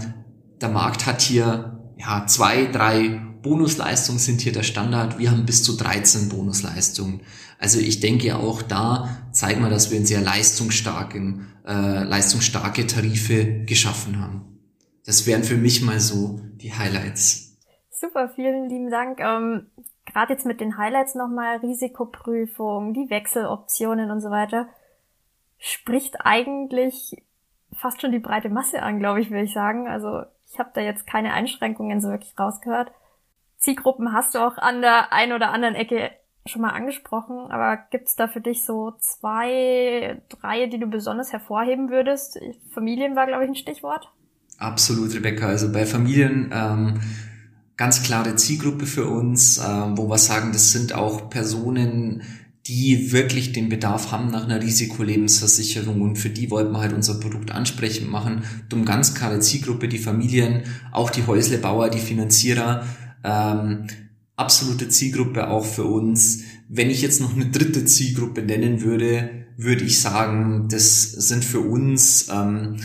der 0.62 0.70
Markt 0.70 1.06
hat 1.06 1.20
hier 1.20 1.78
ja 1.96 2.26
zwei, 2.26 2.66
drei 2.66 3.20
Bonusleistungen 3.42 4.20
sind 4.20 4.40
hier 4.40 4.52
der 4.52 4.62
Standard. 4.62 5.18
Wir 5.18 5.30
haben 5.30 5.44
bis 5.44 5.62
zu 5.62 5.76
13 5.76 6.28
Bonusleistungen. 6.28 7.22
Also 7.58 7.80
ich 7.80 8.00
denke 8.00 8.36
auch 8.36 8.62
da 8.62 9.08
zeigen 9.32 9.62
wir, 9.62 9.70
dass 9.70 9.90
wir 9.90 9.96
einen 9.96 10.06
sehr 10.06 10.20
leistungsstarken, 10.20 11.52
äh, 11.66 12.04
leistungsstarke 12.04 12.86
Tarife 12.86 13.64
geschaffen 13.64 14.20
haben. 14.20 14.60
Das 15.04 15.26
wären 15.26 15.42
für 15.42 15.56
mich 15.56 15.82
mal 15.82 16.00
so 16.00 16.40
die 16.56 16.72
Highlights. 16.72 17.56
Super, 17.90 18.30
vielen 18.34 18.68
lieben 18.68 18.90
Dank. 18.90 19.20
Ähm, 19.20 19.66
Gerade 20.04 20.32
jetzt 20.32 20.46
mit 20.46 20.60
den 20.60 20.76
Highlights 20.76 21.14
nochmal 21.14 21.58
Risikoprüfung, 21.58 22.92
die 22.92 23.08
Wechseloptionen 23.08 24.10
und 24.10 24.20
so 24.20 24.30
weiter, 24.30 24.68
spricht 25.58 26.16
eigentlich 26.20 27.16
fast 27.72 28.00
schon 28.00 28.12
die 28.12 28.18
breite 28.18 28.48
Masse 28.48 28.82
an, 28.82 28.98
glaube 28.98 29.20
ich, 29.20 29.30
würde 29.30 29.44
ich 29.44 29.52
sagen. 29.52 29.88
Also 29.88 30.22
ich 30.52 30.58
habe 30.58 30.70
da 30.74 30.80
jetzt 30.80 31.06
keine 31.06 31.32
Einschränkungen 31.32 32.00
so 32.00 32.08
wirklich 32.08 32.38
rausgehört. 32.38 32.92
Zielgruppen 33.58 34.12
hast 34.12 34.34
du 34.34 34.38
auch 34.38 34.58
an 34.58 34.82
der 34.82 35.12
einen 35.12 35.32
oder 35.32 35.50
anderen 35.50 35.74
Ecke 35.74 36.10
schon 36.44 36.62
mal 36.62 36.70
angesprochen, 36.70 37.50
aber 37.50 37.78
gibt's 37.90 38.16
da 38.16 38.26
für 38.26 38.40
dich 38.40 38.64
so 38.64 38.92
zwei, 38.98 40.20
drei, 40.28 40.66
die 40.66 40.78
du 40.78 40.88
besonders 40.88 41.32
hervorheben 41.32 41.88
würdest? 41.88 42.38
Familien 42.70 43.14
war, 43.14 43.26
glaube 43.26 43.44
ich, 43.44 43.50
ein 43.50 43.54
Stichwort. 43.54 44.10
Absolut, 44.58 45.14
Rebecca. 45.14 45.46
Also 45.46 45.72
bei 45.72 45.86
Familien 45.86 46.50
ähm, 46.52 47.00
ganz 47.76 48.02
klare 48.02 48.34
Zielgruppe 48.36 48.86
für 48.86 49.06
uns, 49.06 49.58
äh, 49.58 49.62
wo 49.62 50.08
wir 50.08 50.18
sagen, 50.18 50.52
das 50.52 50.72
sind 50.72 50.94
auch 50.94 51.30
Personen, 51.30 52.22
die 52.66 53.10
wirklich 53.10 53.52
den 53.52 53.68
Bedarf 53.68 54.12
haben 54.12 54.30
nach 54.30 54.44
einer 54.44 54.62
Risikolebensversicherung 54.62 56.00
und 56.00 56.16
für 56.16 56.30
die 56.30 56.50
wollten 56.50 56.72
wir 56.72 56.80
halt 56.80 56.92
unser 56.92 57.18
Produkt 57.18 57.50
ansprechend 57.50 58.10
machen. 58.10 58.44
Dumm 58.68 58.84
ganz 58.84 59.14
klare 59.14 59.40
Zielgruppe, 59.40 59.88
die 59.88 59.98
Familien, 59.98 60.62
auch 60.92 61.10
die 61.10 61.26
Häuslebauer, 61.26 61.90
die 61.90 61.98
Finanzierer, 61.98 62.86
ähm, 63.24 63.86
absolute 64.36 64.88
Zielgruppe 64.88 65.48
auch 65.48 65.64
für 65.64 65.84
uns. 65.84 66.42
Wenn 66.68 66.90
ich 66.90 67.02
jetzt 67.02 67.20
noch 67.20 67.34
eine 67.34 67.46
dritte 67.46 67.84
Zielgruppe 67.84 68.42
nennen 68.42 68.82
würde, 68.82 69.46
würde 69.56 69.84
ich 69.84 70.00
sagen, 70.00 70.68
das 70.70 71.02
sind 71.10 71.44
für 71.44 71.60
uns 71.60 72.28
ähm, 72.32 72.76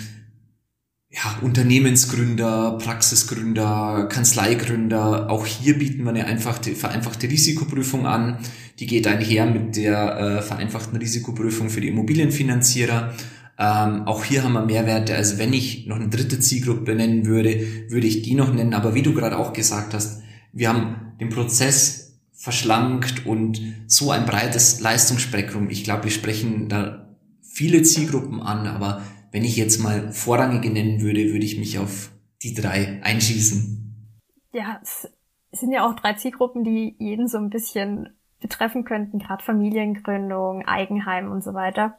ja, 1.10 1.40
Unternehmensgründer, 1.42 2.78
Praxisgründer, 2.80 4.08
Kanzleigründer. 4.10 5.30
Auch 5.30 5.46
hier 5.46 5.78
bieten 5.78 6.04
wir 6.04 6.10
eine 6.10 6.26
einfachte, 6.26 6.76
vereinfachte 6.76 7.30
Risikoprüfung 7.30 8.06
an. 8.06 8.40
Die 8.80 8.86
geht 8.86 9.08
einher 9.08 9.46
mit 9.46 9.76
der 9.76 10.18
äh, 10.18 10.42
vereinfachten 10.42 10.98
Risikoprüfung 10.98 11.70
für 11.70 11.82
die 11.82 11.88
Immobilienfinanzierer. 11.88 13.13
Ähm, 13.60 14.04
auch 14.06 14.24
hier 14.24 14.44
haben 14.44 14.54
wir 14.54 14.66
Mehrwerte. 14.66 15.16
Also 15.16 15.40
wenn 15.40 15.52
ich 15.52 15.88
noch 15.88 15.96
eine 15.96 16.10
dritte 16.10 16.40
Zielgruppe 16.40 16.94
nennen 16.94 17.26
würde, 17.26 17.90
würde 17.90 18.06
ich 18.06 18.22
die 18.22 18.36
noch 18.36 18.54
nennen. 18.54 18.76
Aber 18.76 18.94
wie 18.94 19.02
du 19.02 19.13
gerade 19.13 19.38
auch 19.38 19.54
gesagt 19.54 19.94
hast, 19.96 20.22
wir 20.54 20.70
haben 20.70 21.13
den 21.20 21.30
Prozess 21.30 22.20
verschlankt 22.34 23.26
und 23.26 23.60
so 23.88 24.12
ein 24.12 24.26
breites 24.26 24.80
Leistungsspektrum. 24.80 25.72
Ich 25.72 25.84
glaube, 25.84 26.04
wir 26.04 26.12
sprechen 26.12 26.70
da 26.70 27.18
viele 27.42 27.82
Zielgruppen 27.82 28.42
an, 28.42 28.68
aber 28.68 29.02
wenn 29.32 29.44
ich 29.44 29.58
jetzt 29.58 29.80
mal 29.80 30.12
vorrangige 30.12 30.70
nennen 30.70 31.02
würde, 31.02 31.32
würde 31.32 31.46
ich 31.46 31.58
mich 31.58 31.80
auf 31.80 32.12
die 32.44 32.54
drei 32.54 33.02
einschießen. 33.04 34.13
Ja, 34.54 34.80
es 34.84 35.08
sind 35.52 35.72
ja 35.72 35.88
auch 35.88 35.96
drei 35.96 36.13
Zielgruppen, 36.13 36.63
die 36.63 36.96
jeden 37.00 37.28
so 37.28 37.38
ein 37.38 37.50
bisschen 37.50 38.10
betreffen 38.39 38.86
könnten, 38.86 39.19
gerade 39.19 39.43
Familiengründung, 39.43 40.67
Eigenheim 40.67 41.32
und 41.32 41.43
so 41.43 41.54
weiter. 41.54 41.97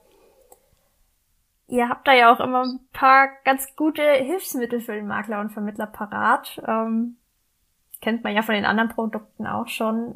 Ihr 1.69 1.89
habt 1.89 2.09
da 2.09 2.15
ja 2.15 2.33
auch 2.33 2.41
immer 2.41 2.63
ein 2.65 2.81
paar 2.93 3.29
ganz 3.45 3.77
gute 3.77 4.03
Hilfsmittel 4.03 4.81
für 4.81 4.95
den 4.95 5.07
Makler 5.07 5.41
und 5.41 5.51
Vermittler 5.51 5.87
parat. 5.87 6.63
Ähm, 6.67 7.17
kennt 8.01 8.25
man 8.25 8.35
ja 8.35 8.43
von 8.43 8.55
den 8.55 8.65
anderen 8.65 8.91
Produkten 8.91 9.47
auch 9.47 9.69
schon. 9.69 10.15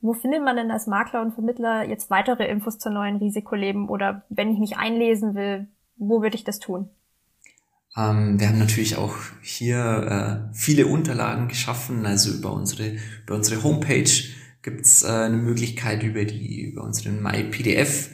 Wo 0.00 0.14
findet 0.14 0.44
man 0.44 0.56
denn 0.56 0.70
als 0.70 0.86
Makler 0.86 1.22
und 1.22 1.32
Vermittler 1.32 1.84
jetzt 1.84 2.10
weitere 2.10 2.46
Infos 2.46 2.78
zur 2.78 2.92
neuen 2.92 3.16
Risikoleben 3.16 3.88
oder 3.88 4.22
wenn 4.28 4.52
ich 4.52 4.58
mich 4.58 4.76
einlesen 4.76 5.34
will, 5.34 5.68
wo 5.96 6.22
würde 6.22 6.36
ich 6.36 6.44
das 6.44 6.58
tun? 6.58 6.90
Ähm, 7.96 8.38
wir 8.40 8.48
haben 8.48 8.58
natürlich 8.58 8.96
auch 8.96 9.16
hier 9.42 10.48
äh, 10.50 10.54
viele 10.54 10.86
Unterlagen 10.86 11.48
geschaffen, 11.48 12.06
also 12.06 12.30
über 12.30 12.52
unsere, 12.52 12.96
über 13.24 13.34
unsere 13.34 13.62
Homepage 13.62 14.10
gibt's 14.62 15.02
äh, 15.02 15.08
eine 15.08 15.36
Möglichkeit 15.36 16.02
über 16.02 16.24
die, 16.24 16.62
über 16.62 16.84
unseren 16.84 17.22
MyPDF, 17.22 18.10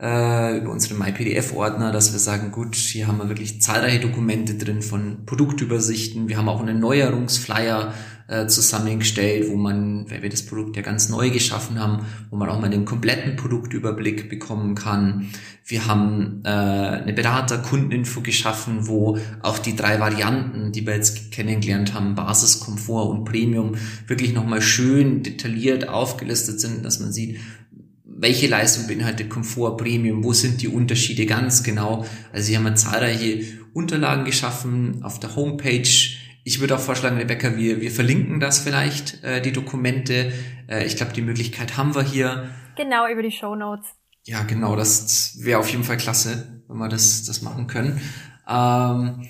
äh, 0.00 0.58
über 0.58 0.70
unseren 0.70 0.98
MyPDF-Ordner, 0.98 1.90
dass 1.92 2.12
wir 2.12 2.18
sagen, 2.18 2.52
gut, 2.52 2.76
hier 2.76 3.06
haben 3.08 3.18
wir 3.18 3.28
wirklich 3.28 3.60
zahlreiche 3.62 4.00
Dokumente 4.00 4.54
drin 4.54 4.82
von 4.82 5.24
Produktübersichten. 5.26 6.28
Wir 6.28 6.36
haben 6.36 6.48
auch 6.48 6.60
einen 6.60 6.78
Neuerungsflyer 6.78 7.94
äh, 8.28 8.46
zusammengestellt, 8.46 9.48
wo 9.50 9.56
man, 9.56 10.10
weil 10.10 10.22
wir 10.22 10.28
das 10.28 10.44
Produkt 10.44 10.76
ja 10.76 10.82
ganz 10.82 11.08
neu 11.08 11.30
geschaffen 11.30 11.80
haben, 11.80 12.04
wo 12.28 12.36
man 12.36 12.50
auch 12.50 12.60
mal 12.60 12.68
den 12.68 12.84
kompletten 12.84 13.36
Produktüberblick 13.36 14.28
bekommen 14.28 14.74
kann. 14.74 15.30
Wir 15.64 15.86
haben 15.86 16.42
äh, 16.44 16.48
eine 16.48 17.14
Berater-Kundeninfo 17.14 18.20
geschaffen, 18.20 18.86
wo 18.86 19.18
auch 19.40 19.58
die 19.58 19.74
drei 19.74 19.98
Varianten, 19.98 20.72
die 20.72 20.86
wir 20.86 20.94
jetzt 20.94 21.32
kennengelernt 21.32 21.94
haben, 21.94 22.14
Basis, 22.14 22.60
Komfort 22.60 23.08
und 23.08 23.24
Premium, 23.24 23.76
wirklich 24.06 24.34
nochmal 24.34 24.60
schön 24.60 25.22
detailliert 25.22 25.88
aufgelistet 25.88 26.60
sind, 26.60 26.84
dass 26.84 27.00
man 27.00 27.12
sieht, 27.12 27.38
welche 28.04 28.46
Leistung 28.46 28.88
beinhaltet 28.88 29.30
Komfort, 29.30 29.78
Premium, 29.78 30.22
wo 30.22 30.34
sind 30.34 30.60
die 30.60 30.68
Unterschiede 30.68 31.24
ganz 31.24 31.62
genau. 31.62 32.04
Also 32.32 32.48
hier 32.48 32.58
haben 32.58 32.64
wir 32.64 32.74
zahlreiche 32.74 33.42
Unterlagen 33.72 34.24
geschaffen 34.24 35.02
auf 35.02 35.18
der 35.18 35.34
Homepage 35.34 35.88
ich 36.48 36.60
würde 36.60 36.76
auch 36.76 36.80
vorschlagen, 36.80 37.18
Rebecca, 37.18 37.56
wir, 37.56 37.80
wir 37.80 37.90
verlinken 37.90 38.40
das 38.40 38.58
vielleicht, 38.58 39.22
äh, 39.22 39.42
die 39.42 39.52
Dokumente. 39.52 40.32
Äh, 40.66 40.86
ich 40.86 40.96
glaube, 40.96 41.12
die 41.12 41.22
Möglichkeit 41.22 41.76
haben 41.76 41.94
wir 41.94 42.02
hier. 42.02 42.48
Genau, 42.76 43.06
über 43.06 43.22
die 43.22 43.30
Show 43.30 43.54
Notes. 43.54 43.86
Ja, 44.24 44.42
genau, 44.42 44.74
das 44.74 45.36
wäre 45.40 45.58
auf 45.60 45.68
jeden 45.68 45.84
Fall 45.84 45.98
klasse, 45.98 46.62
wenn 46.66 46.78
wir 46.78 46.88
das, 46.88 47.24
das 47.24 47.42
machen 47.42 47.66
können. 47.66 48.00
Ähm, 48.48 49.28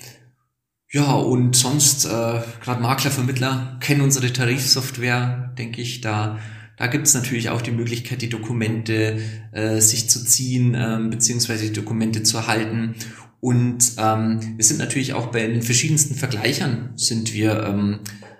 Ja, 0.91 1.11
und 1.13 1.55
sonst, 1.55 2.05
äh, 2.05 2.41
gerade 2.63 2.81
Makler, 2.81 3.11
Vermittler 3.11 3.77
kennen 3.79 4.01
unsere 4.01 4.33
Tarifsoftware, 4.33 5.53
denke 5.57 5.81
ich, 5.81 6.01
da 6.01 6.39
da 6.79 6.87
gibt's 6.87 7.13
natürlich 7.13 7.49
auch 7.49 7.61
die 7.61 7.71
Möglichkeit, 7.71 8.21
die 8.21 8.29
Dokumente 8.29 9.19
äh, 9.51 9.81
sich 9.81 10.09
zu 10.09 10.23
ziehen, 10.23 10.77
ähm, 10.79 11.09
beziehungsweise 11.09 11.65
die 11.65 11.73
Dokumente 11.73 12.23
zu 12.23 12.37
erhalten. 12.37 12.95
Und 13.41 13.93
ähm, 13.97 14.39
wir 14.57 14.65
sind 14.65 14.79
natürlich 14.79 15.13
auch 15.13 15.27
bei 15.27 15.47
den 15.47 15.61
verschiedensten 15.61 16.15
Vergleichern 16.15 16.91
sind 16.95 17.33
wir 17.33 17.63
ähm, 17.63 17.99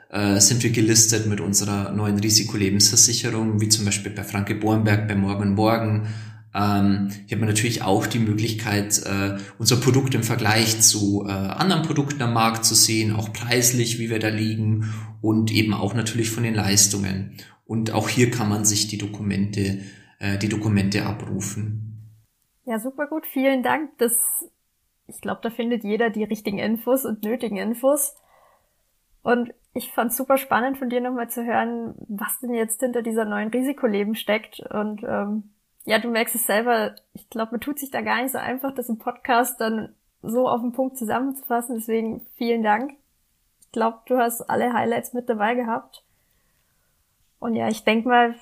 äh, 0.09 0.39
sind 0.39 0.63
wir 0.63 0.71
gelistet 0.71 1.27
mit 1.27 1.39
unserer 1.39 1.91
neuen 1.91 2.19
Risikolebensversicherung, 2.19 3.62
wie 3.62 3.69
zum 3.69 3.85
Beispiel 3.85 4.12
bei 4.12 4.23
Franke 4.23 4.55
Bornberg, 4.55 5.07
bei 5.07 5.15
Morgen 5.15 5.53
Morgen. 5.53 6.07
Ähm, 6.53 7.09
hier 7.27 7.38
hat 7.38 7.41
man 7.41 7.49
natürlich 7.49 7.83
auch 7.83 8.07
die 8.07 8.19
Möglichkeit, 8.19 9.03
äh, 9.05 9.38
unser 9.59 9.77
Produkt 9.77 10.15
im 10.15 10.23
Vergleich 10.23 10.81
zu 10.81 11.25
äh, 11.27 11.31
anderen 11.31 11.83
Produkten 11.83 12.21
am 12.23 12.33
Markt 12.33 12.65
zu 12.65 12.73
sehen, 12.73 13.15
auch 13.15 13.31
preislich, 13.31 13.99
wie 13.99 14.09
wir 14.09 14.19
da 14.19 14.29
liegen 14.29 14.91
und 15.21 15.51
eben 15.51 15.75
auch 15.75 15.93
natürlich 15.93 16.31
von 16.31 16.43
den 16.43 16.55
Leistungen. 16.55 17.38
Und 17.65 17.91
auch 17.91 18.09
hier 18.09 18.31
kann 18.31 18.49
man 18.49 18.65
sich 18.65 18.88
die 18.88 18.97
Dokumente, 18.97 19.81
äh, 20.17 20.39
die 20.39 20.49
Dokumente 20.49 21.05
abrufen. 21.05 21.85
Ja, 22.65 22.79
super 22.79 23.05
gut. 23.05 23.27
Vielen 23.31 23.62
Dank. 23.62 23.91
Das, 23.99 24.13
ich 25.09 25.21
glaube, 25.21 25.41
da 25.41 25.49
findet 25.49 25.83
jeder 25.83 26.09
die 26.09 26.23
richtigen 26.23 26.59
Infos 26.59 27.05
und 27.05 27.23
nötigen 27.23 27.57
Infos. 27.57 28.15
Und 29.23 29.53
ich 29.73 29.91
fand 29.91 30.13
super 30.13 30.37
spannend 30.37 30.77
von 30.77 30.89
dir 30.89 31.01
nochmal 31.01 31.29
zu 31.29 31.45
hören, 31.45 31.95
was 32.07 32.39
denn 32.39 32.53
jetzt 32.53 32.79
hinter 32.79 33.01
dieser 33.01 33.25
neuen 33.25 33.49
Risikoleben 33.49 34.15
steckt. 34.15 34.59
Und 34.59 35.03
ähm, 35.03 35.51
ja, 35.85 35.99
du 35.99 36.09
merkst 36.09 36.35
es 36.35 36.45
selber, 36.45 36.95
ich 37.13 37.29
glaube, 37.29 37.51
man 37.51 37.61
tut 37.61 37.79
sich 37.79 37.91
da 37.91 38.01
gar 38.01 38.21
nicht 38.21 38.31
so 38.31 38.37
einfach, 38.37 38.73
das 38.73 38.89
im 38.89 38.97
Podcast 38.97 39.59
dann 39.59 39.95
so 40.21 40.47
auf 40.47 40.61
den 40.61 40.71
Punkt 40.71 40.97
zusammenzufassen. 40.97 41.75
Deswegen 41.75 42.25
vielen 42.35 42.63
Dank. 42.63 42.93
Ich 43.61 43.71
glaube, 43.71 43.99
du 44.07 44.17
hast 44.17 44.41
alle 44.49 44.73
Highlights 44.73 45.13
mit 45.13 45.29
dabei 45.29 45.55
gehabt. 45.55 46.03
Und 47.39 47.55
ja, 47.55 47.67
ich 47.69 47.83
denke 47.83 48.07
mal, 48.07 48.35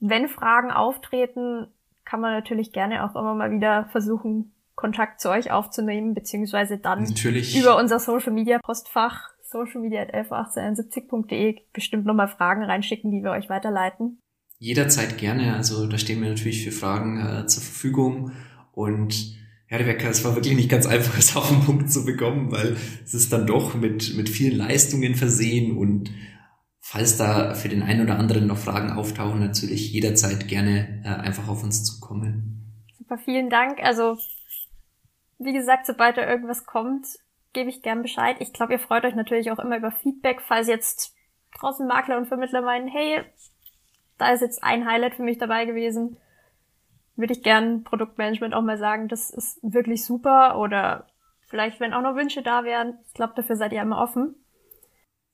wenn 0.00 0.28
Fragen 0.28 0.70
auftreten, 0.70 1.68
kann 2.04 2.20
man 2.20 2.32
natürlich 2.32 2.72
gerne 2.72 3.04
auch 3.04 3.14
immer 3.16 3.34
mal 3.34 3.50
wieder 3.50 3.86
versuchen, 3.86 4.52
Kontakt 4.78 5.20
zu 5.20 5.28
euch 5.28 5.50
aufzunehmen, 5.50 6.14
beziehungsweise 6.14 6.78
dann 6.78 7.02
natürlich. 7.02 7.58
über 7.58 7.76
unser 7.76 7.98
Social 7.98 8.32
Media 8.32 8.60
Postfach 8.62 9.30
socialmedia.111871.de 9.42 11.62
bestimmt 11.72 12.06
nochmal 12.06 12.28
Fragen 12.28 12.62
reinschicken, 12.62 13.10
die 13.10 13.24
wir 13.24 13.32
euch 13.32 13.48
weiterleiten. 13.48 14.20
Jederzeit 14.58 15.18
gerne. 15.18 15.56
Also 15.56 15.88
da 15.88 15.98
stehen 15.98 16.22
wir 16.22 16.28
natürlich 16.28 16.62
für 16.62 16.70
Fragen 16.70 17.18
äh, 17.18 17.44
zur 17.46 17.64
Verfügung. 17.64 18.30
Und 18.70 19.36
ja, 19.68 19.78
Rebecca, 19.78 20.06
es 20.08 20.24
war 20.24 20.36
wirklich 20.36 20.54
nicht 20.54 20.70
ganz 20.70 20.86
einfach, 20.86 21.18
es 21.18 21.34
auf 21.34 21.48
den 21.48 21.62
Punkt 21.62 21.90
zu 21.90 22.04
bekommen, 22.04 22.52
weil 22.52 22.76
es 23.04 23.14
ist 23.14 23.32
dann 23.32 23.48
doch 23.48 23.74
mit, 23.74 24.16
mit 24.16 24.28
vielen 24.28 24.56
Leistungen 24.56 25.16
versehen 25.16 25.76
und 25.76 26.12
falls 26.80 27.16
da 27.16 27.54
für 27.54 27.68
den 27.68 27.82
einen 27.82 28.02
oder 28.02 28.16
anderen 28.16 28.46
noch 28.46 28.58
Fragen 28.58 28.92
auftauchen, 28.92 29.40
natürlich 29.40 29.92
jederzeit 29.92 30.46
gerne 30.46 31.02
äh, 31.04 31.08
einfach 31.08 31.48
auf 31.48 31.64
uns 31.64 31.82
zukommen. 31.82 32.84
Super, 32.96 33.18
vielen 33.18 33.50
Dank. 33.50 33.80
Also, 33.82 34.16
wie 35.38 35.52
gesagt, 35.52 35.86
sobald 35.86 36.16
da 36.16 36.28
irgendwas 36.28 36.66
kommt, 36.66 37.06
gebe 37.52 37.70
ich 37.70 37.82
gern 37.82 38.02
Bescheid. 38.02 38.36
Ich 38.40 38.52
glaube, 38.52 38.74
ihr 38.74 38.78
freut 38.78 39.04
euch 39.04 39.14
natürlich 39.14 39.50
auch 39.50 39.58
immer 39.58 39.76
über 39.76 39.90
Feedback, 39.90 40.40
falls 40.40 40.66
jetzt 40.66 41.14
draußen 41.58 41.86
Makler 41.86 42.18
und 42.18 42.26
Vermittler 42.26 42.62
meinen, 42.62 42.88
hey, 42.88 43.22
da 44.18 44.32
ist 44.32 44.40
jetzt 44.40 44.62
ein 44.62 44.86
Highlight 44.86 45.14
für 45.14 45.22
mich 45.22 45.38
dabei 45.38 45.64
gewesen. 45.64 46.16
Würde 47.16 47.32
ich 47.32 47.42
gern 47.42 47.84
Produktmanagement 47.84 48.54
auch 48.54 48.62
mal 48.62 48.78
sagen, 48.78 49.08
das 49.08 49.30
ist 49.30 49.58
wirklich 49.62 50.04
super 50.04 50.58
oder 50.58 51.06
vielleicht, 51.48 51.80
wenn 51.80 51.94
auch 51.94 52.02
noch 52.02 52.14
Wünsche 52.14 52.42
da 52.42 52.64
wären. 52.64 52.98
Ich 53.06 53.14
glaube, 53.14 53.32
dafür 53.34 53.56
seid 53.56 53.72
ihr 53.72 53.82
immer 53.82 54.00
offen. 54.00 54.34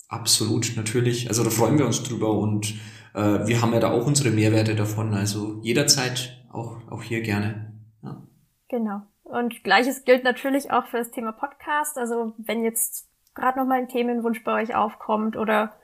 Absolut, 0.09 0.73
natürlich. 0.77 1.29
Also 1.29 1.43
da 1.45 1.51
freuen 1.51 1.79
wir 1.79 1.87
uns 1.87 2.03
drüber 2.03 2.31
und 2.39 2.75
äh, 3.15 3.47
wir 3.47 3.61
haben 3.61 3.73
ja 3.73 3.81
da 3.81 3.91
auch 3.91 4.07
unsere 4.07 4.31
Mehrwerte 4.31 4.75
davon. 4.75 5.15
Also 5.15 5.61
jederzeit 5.63 6.45
auch, 6.53 6.77
auch 6.91 7.03
hier 7.03 7.21
gerne. 7.23 7.73
Ja. 8.03 8.23
Genau. 8.69 9.03
Und 9.35 9.65
gleiches 9.65 10.05
gilt 10.05 10.23
natürlich 10.23 10.71
auch 10.71 10.87
für 10.87 10.99
das 10.99 11.11
Thema 11.11 11.33
Podcast. 11.33 11.99
Also 11.99 12.35
wenn 12.39 12.63
jetzt 12.63 13.09
gerade 13.35 13.59
nochmal 13.59 13.81
ein 13.81 13.89
Themenwunsch 13.89 14.45
bei 14.45 14.63
euch 14.63 14.77
aufkommt 14.77 15.37
oder 15.37 15.75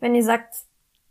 wenn 0.00 0.14
ihr 0.14 0.24
sagt, 0.24 0.54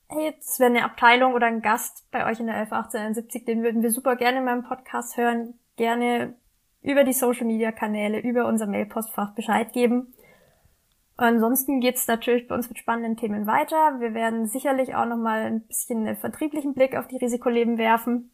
hey, 0.08 0.24
jetzt 0.24 0.60
wäre 0.60 0.72
eine 0.72 0.84
Abteilung 0.84 1.34
oder 1.34 1.46
ein 1.46 1.62
Gast 1.62 2.10
bei 2.10 2.26
euch 2.26 2.40
in 2.40 2.48
der 2.48 2.56
111871, 2.56 3.46
den 3.46 3.62
würden 3.62 3.84
wir 3.84 3.92
super 3.92 4.16
gerne 4.16 4.40
in 4.40 4.46
meinem 4.46 4.64
Podcast 4.64 5.16
hören, 5.16 5.60
gerne 5.76 6.34
über 6.82 7.04
die 7.04 7.14
Social 7.14 7.46
Media 7.46 7.72
Kanäle, 7.72 8.20
über 8.20 8.48
unser 8.48 8.66
Mailpostfach 8.66 9.36
Bescheid 9.36 9.72
geben. 9.72 10.12
Ansonsten 11.18 11.82
geht's 11.82 12.08
natürlich 12.08 12.48
bei 12.48 12.56
uns 12.56 12.68
mit 12.68 12.80
spannenden 12.80 13.16
Themen 13.16 13.46
weiter. 13.46 14.00
Wir 14.00 14.16
werden 14.16 14.48
sicherlich 14.48 14.96
auch 14.96 15.06
nochmal 15.06 15.42
ein 15.42 15.62
bisschen 15.62 16.08
einen 16.08 16.18
vertrieblichen 16.18 16.74
Blick 16.74 16.96
auf 16.96 17.08
die 17.08 17.18
Risikoleben 17.18 17.78
werfen. 17.78 18.32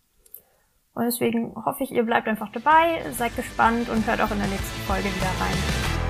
Und 0.94 1.06
deswegen 1.06 1.54
hoffe 1.56 1.84
ich, 1.84 1.92
ihr 1.92 2.04
bleibt 2.04 2.28
einfach 2.28 2.52
dabei, 2.52 3.02
seid 3.12 3.36
gespannt 3.36 3.90
und 3.90 4.06
hört 4.08 4.22
auch 4.22 4.32
in 4.32 4.40
der 4.40 4.48
nächsten 4.48 4.82
Folge 4.82 5.06
wieder 5.06 5.32
rein. 5.40 6.01